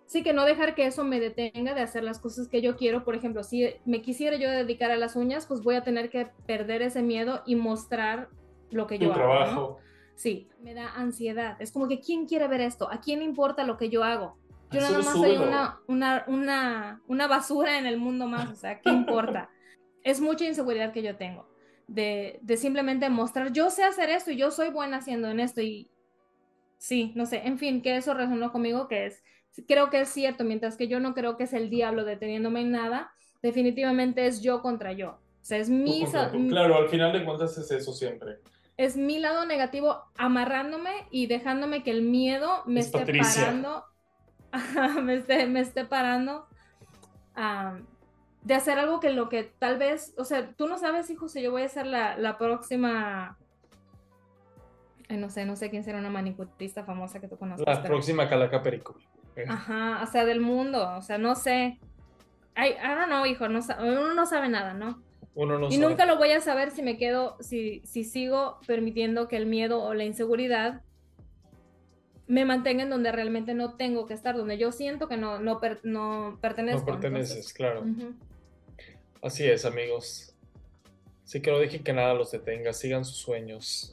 [0.06, 3.04] sí que no dejar que eso me detenga de hacer las cosas que yo quiero.
[3.04, 6.28] Por ejemplo, si me quisiera yo dedicar a las uñas, pues voy a tener que
[6.45, 8.30] perder ese miedo y mostrar
[8.72, 9.78] lo que yo hago.
[10.16, 11.58] Sí, me da ansiedad.
[11.60, 12.91] Es como que, ¿quién quiere ver esto?
[12.91, 14.38] ¿A quién importa lo que yo hago?
[14.74, 18.80] Yo nada más soy una, una, una, una, basura en el mundo más, o sea,
[18.82, 19.50] ¿qué importa?
[20.04, 21.48] es mucha inseguridad que yo tengo
[21.88, 25.62] de, de, simplemente mostrar, yo sé hacer esto y yo soy buena haciendo en esto
[25.62, 25.90] y
[26.78, 29.24] sí, no sé, en fin, que eso resonó conmigo, que es,
[29.68, 32.72] creo que es cierto, mientras que yo no creo que es el diablo deteniéndome en
[32.72, 35.20] nada, definitivamente es yo contra yo.
[35.42, 36.06] O sea, es mi...
[36.50, 38.40] Claro, al final de cuentas es eso siempre
[38.78, 43.86] es mi lado negativo amarrándome y dejándome que el miedo me esté parando,
[45.04, 46.47] me, esté, me esté parando
[48.43, 51.41] de hacer algo que lo que tal vez, o sea, tú no sabes, hijo, si
[51.41, 53.38] yo voy a ser la, la próxima,
[55.10, 57.66] no sé, no sé quién será una manicurista famosa que tú conoces.
[57.66, 58.97] La próxima Calaca Perico.
[59.47, 61.80] Ajá, o sea, del mundo, o sea, no sé.
[62.56, 65.01] I, I don't know, hijo, no, uno no sabe nada, ¿no?
[65.72, 69.47] y nunca lo voy a saber si me quedo, si, si sigo permitiendo que el
[69.47, 70.84] miedo o la inseguridad
[72.28, 75.60] me mantenga en donde realmente no tengo que estar, donde yo siento que no, no,
[75.84, 76.80] no pertenezco.
[76.82, 77.84] No perteneces, claro.
[79.22, 80.34] Así es, amigos.
[81.26, 83.90] Así que no dejen que nada los detenga, sigan sus sueños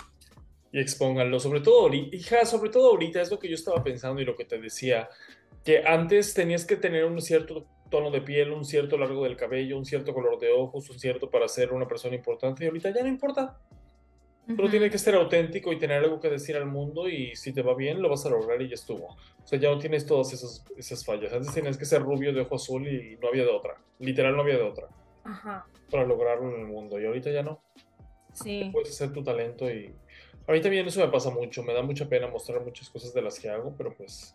[0.72, 1.41] y expónganlo.
[1.41, 4.45] Sobre todo hija, sobre todo ahorita es lo que yo estaba pensando y lo que
[4.45, 5.09] te decía,
[5.64, 9.76] que antes tenías que tener un cierto tono de piel, un cierto largo del cabello,
[9.76, 13.03] un cierto color de ojos, un cierto para ser una persona importante y ahorita ya
[13.03, 13.59] no importa.
[14.57, 17.62] Solo tiene que ser auténtico y tener algo que decir al mundo y si te
[17.62, 19.07] va bien lo vas a lograr y ya estuvo.
[19.07, 21.32] O sea, ya no tienes todas esas, esas fallas.
[21.32, 23.76] Antes tenías que ser rubio de ojo azul y no había de otra.
[23.98, 24.88] Literal no había de otra.
[25.24, 25.66] Ajá.
[25.90, 27.01] Para lograrlo en el mundo.
[27.01, 27.61] Y ahorita ya no.
[28.32, 28.70] Sí.
[28.72, 29.94] Puedes hacer tu talento y...
[30.46, 31.62] A mí también eso me pasa mucho.
[31.62, 34.34] Me da mucha pena mostrar muchas cosas de las que hago, pero pues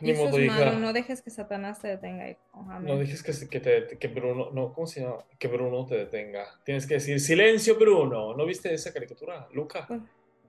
[0.00, 2.36] no dejes que Satanás te detenga,
[2.80, 5.24] No dejes que, que, te, que Bruno, no, ¿cómo se llama?
[5.38, 6.44] Que Bruno te detenga.
[6.64, 8.34] Tienes que decir, silencio, Bruno.
[8.34, 9.86] ¿No viste esa caricatura, Luca?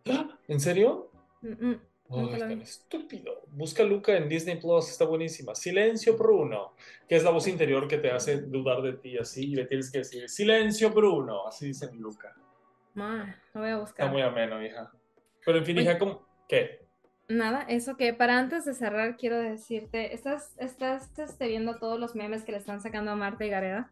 [0.10, 0.38] ¿Ah?
[0.48, 1.12] ¿En serio?
[2.12, 3.44] Oh, es tan estúpido.
[3.52, 5.54] Busca Luca en Disney Plus, está buenísima.
[5.54, 6.74] Silencio, Bruno,
[7.08, 9.92] que es la voz interior que te hace dudar de ti así y le tienes
[9.92, 11.48] que decir, silencio, Bruno.
[11.48, 12.36] Así dice Luca.
[12.96, 14.06] Ma, lo voy a buscar.
[14.06, 14.92] Está muy ameno, hija.
[15.46, 16.28] Pero en fin, hija, ¿cómo?
[16.48, 16.79] ¿Qué?
[17.30, 22.16] Nada, eso que para antes de cerrar quiero decirte, ¿estás, estás este, viendo todos los
[22.16, 23.92] memes que le están sacando a Marta y Gareda?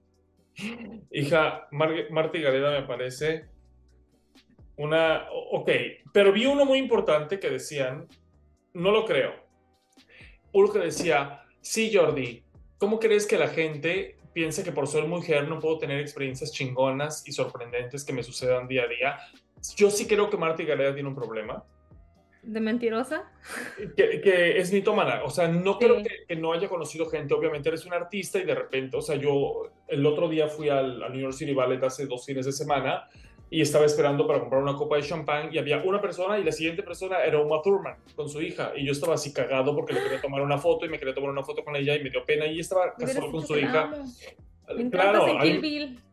[1.11, 3.45] Hija, Marta y Gareda me parece
[4.75, 5.27] una...
[5.51, 5.69] Ok,
[6.11, 8.07] pero vi uno muy importante que decían,
[8.73, 9.35] no lo creo.
[10.51, 12.43] Uno que decía, sí Jordi,
[12.79, 17.23] ¿cómo crees que la gente piensa que por ser mujer no puedo tener experiencias chingonas
[17.27, 19.19] y sorprendentes que me sucedan día a día?
[19.75, 21.63] Yo sí creo que Marta y Gareda tiene un problema
[22.47, 23.23] de mentirosa.
[23.95, 25.23] Que, que es mitómana.
[25.23, 27.33] O sea, no creo que, no haya conocido gente.
[27.33, 30.99] Obviamente eres un artista y de repente, o sea, yo el otro día fui al,
[31.11, 33.07] New York City Ballet hace dos fines de semana
[33.49, 36.51] y estaba esperando para comprar una copa de champán y había una persona y la
[36.51, 40.03] siguiente persona era Uma Thurman con su hija y yo estaba así cagado porque le
[40.03, 42.25] quería tomar una foto y me quería tomar una foto con ella y me dio
[42.25, 43.91] pena y estaba casado con su hija.
[44.91, 45.27] claro,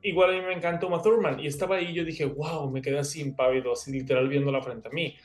[0.02, 2.82] igual a mí me encanta Uma Thurman y estaba ahí y yo dije, wow, me
[2.82, 5.16] quedé así impávido, así literal viéndola frente a mí.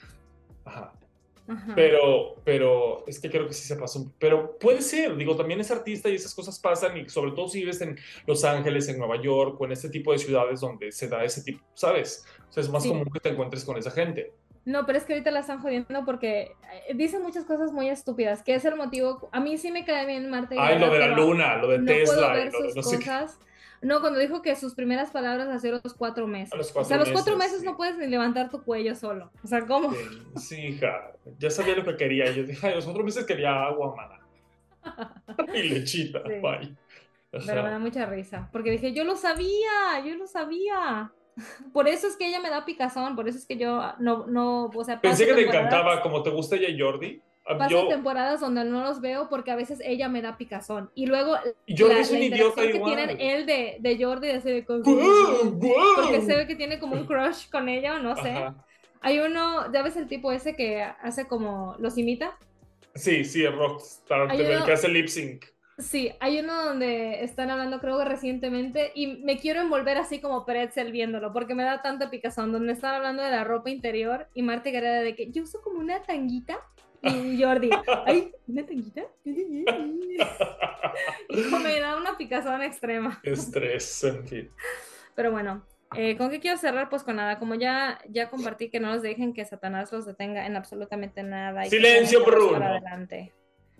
[0.65, 0.93] Ajá.
[1.75, 4.11] Pero, pero es que creo que sí se pasó.
[4.19, 7.59] Pero puede ser, digo, también es artista y esas cosas pasan, y sobre todo si
[7.59, 7.97] vives en
[8.27, 11.43] Los Ángeles, en Nueva York o en este tipo de ciudades donde se da ese
[11.43, 12.25] tipo, ¿sabes?
[12.49, 14.33] O sea, es más común que te encuentres con esa gente.
[14.65, 16.51] No, pero es que ahorita la están jodiendo porque
[16.87, 19.29] eh, dicen muchas cosas muy estúpidas, que es el motivo.
[19.31, 20.55] A mí sí me cae bien Marta.
[20.59, 22.39] Ay, lo de la luna, lo de Tesla.
[22.39, 23.39] y lo de no cosas.
[23.81, 26.53] No, cuando dijo que sus primeras palabras hace los cuatro meses.
[26.55, 29.31] los cuatro o sea, los cuatro meses no puedes ni levantar tu cuello solo.
[29.43, 29.93] O sea, ¿cómo?
[30.35, 31.13] Sí, hija.
[31.37, 32.31] Ya sabía lo que quería.
[32.31, 34.19] Yo dije, los cuatro meses quería agua, mana.
[35.53, 36.75] y lechita, bye.
[37.31, 41.11] Pero me da mucha risa, porque dije, yo lo sabía, yo lo sabía.
[41.73, 44.65] Por eso es que ella me da picazón, por eso es que yo no, no,
[44.65, 47.21] o sea, Pensé que te encantaba, como te gusta ella Jordi.
[47.49, 50.91] Ah, paso temporadas donde no los veo porque a veces ella me da picazón.
[50.93, 51.35] Y luego
[51.67, 56.35] Jordi es un idiota que tienen él de, de Jordi de ese de Porque se
[56.35, 58.35] ve que tiene como un crush con ella o no sé.
[59.01, 62.37] Hay uno, ya ves el tipo ese que hace como, los imita.
[62.93, 65.45] Sí, sí, el rockstar, el que hace lip sync.
[65.79, 70.45] Sí, hay uno donde están hablando, creo que recientemente, y me quiero envolver así como
[70.45, 74.43] pretzel viéndolo, porque me da tanta picazón, donde están hablando de la ropa interior y
[74.43, 76.59] Marta Gareda de que yo uso como una tanguita
[77.01, 77.69] y Jordi,
[78.05, 79.03] ay, una tanguita.
[79.23, 79.33] y
[81.63, 83.19] me da una picazón extrema.
[83.23, 84.51] Estrés, en fin.
[85.15, 85.65] Pero bueno,
[85.95, 86.89] eh, ¿Con qué quiero cerrar?
[86.89, 90.45] Pues con nada, como ya, ya compartí que no los dejen que Satanás los detenga
[90.45, 91.65] en absolutamente nada.
[91.65, 92.63] Silencio, Bruno.
[92.63, 93.33] adelante.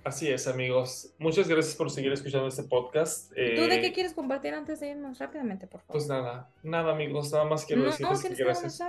[0.04, 1.14] Así es, amigos.
[1.20, 3.30] Muchas gracias por seguir escuchando este podcast.
[3.30, 5.20] ¿Tú de eh, qué quieres compartir antes de irnos?
[5.20, 5.94] Rápidamente, por favor.
[5.94, 7.32] Pues nada, nada, amigos.
[7.32, 8.82] Nada más quiero decirles que gracias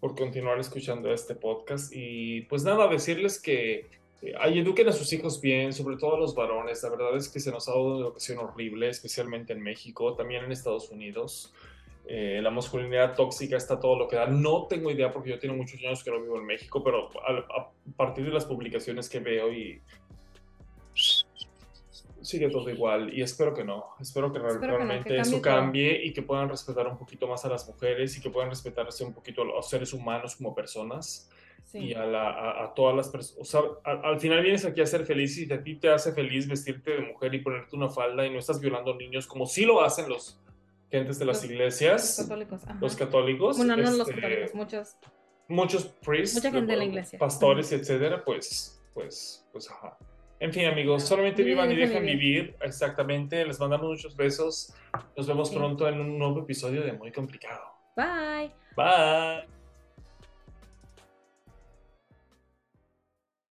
[0.00, 1.92] por continuar escuchando este podcast.
[1.94, 3.86] Y pues nada, decirles que
[4.22, 6.82] eh, eduquen a sus hijos bien, sobre todo a los varones.
[6.82, 10.44] La verdad es que se nos ha dado una educación horrible, especialmente en México, también
[10.44, 11.52] en Estados Unidos.
[12.08, 14.26] Eh, la masculinidad tóxica está todo lo que da.
[14.26, 17.70] No tengo idea porque yo tengo muchos años que no vivo en México, pero a,
[17.96, 19.80] partir de las publicaciones que veo y
[22.26, 26.48] sigue todo igual y espero que no, espero que realmente eso cambie y que puedan
[26.48, 29.68] respetar un poquito más a las mujeres y que puedan respetarse un poquito a los
[29.68, 31.30] seres humanos como personas
[31.72, 33.40] y a, todas las personas.
[33.40, 36.48] O sea, al final vienes aquí a ser feliz y a ti te hace feliz
[36.48, 39.82] vestirte de mujer y ponerte una falda y no estás violando niños como sí lo
[39.82, 40.40] hacen los
[40.90, 42.18] gentes de las iglesias.
[42.18, 42.62] Los católicos.
[42.80, 43.56] Los católicos.
[43.58, 44.96] Bueno, no los este, católicos, muchos.
[45.48, 46.36] Muchos priests.
[46.36, 47.18] Mucha gente de la iglesia.
[47.18, 49.96] Pastores, etcétera, pues, pues, pues, ajá.
[50.38, 52.56] En fin, amigos, solamente vivan y dejen vivir.
[52.60, 53.44] Exactamente.
[53.46, 54.74] Les mandamos muchos besos.
[55.16, 57.62] Nos vemos pronto en un nuevo episodio de Muy Complicado.
[57.96, 58.52] Bye.
[58.76, 59.55] Bye.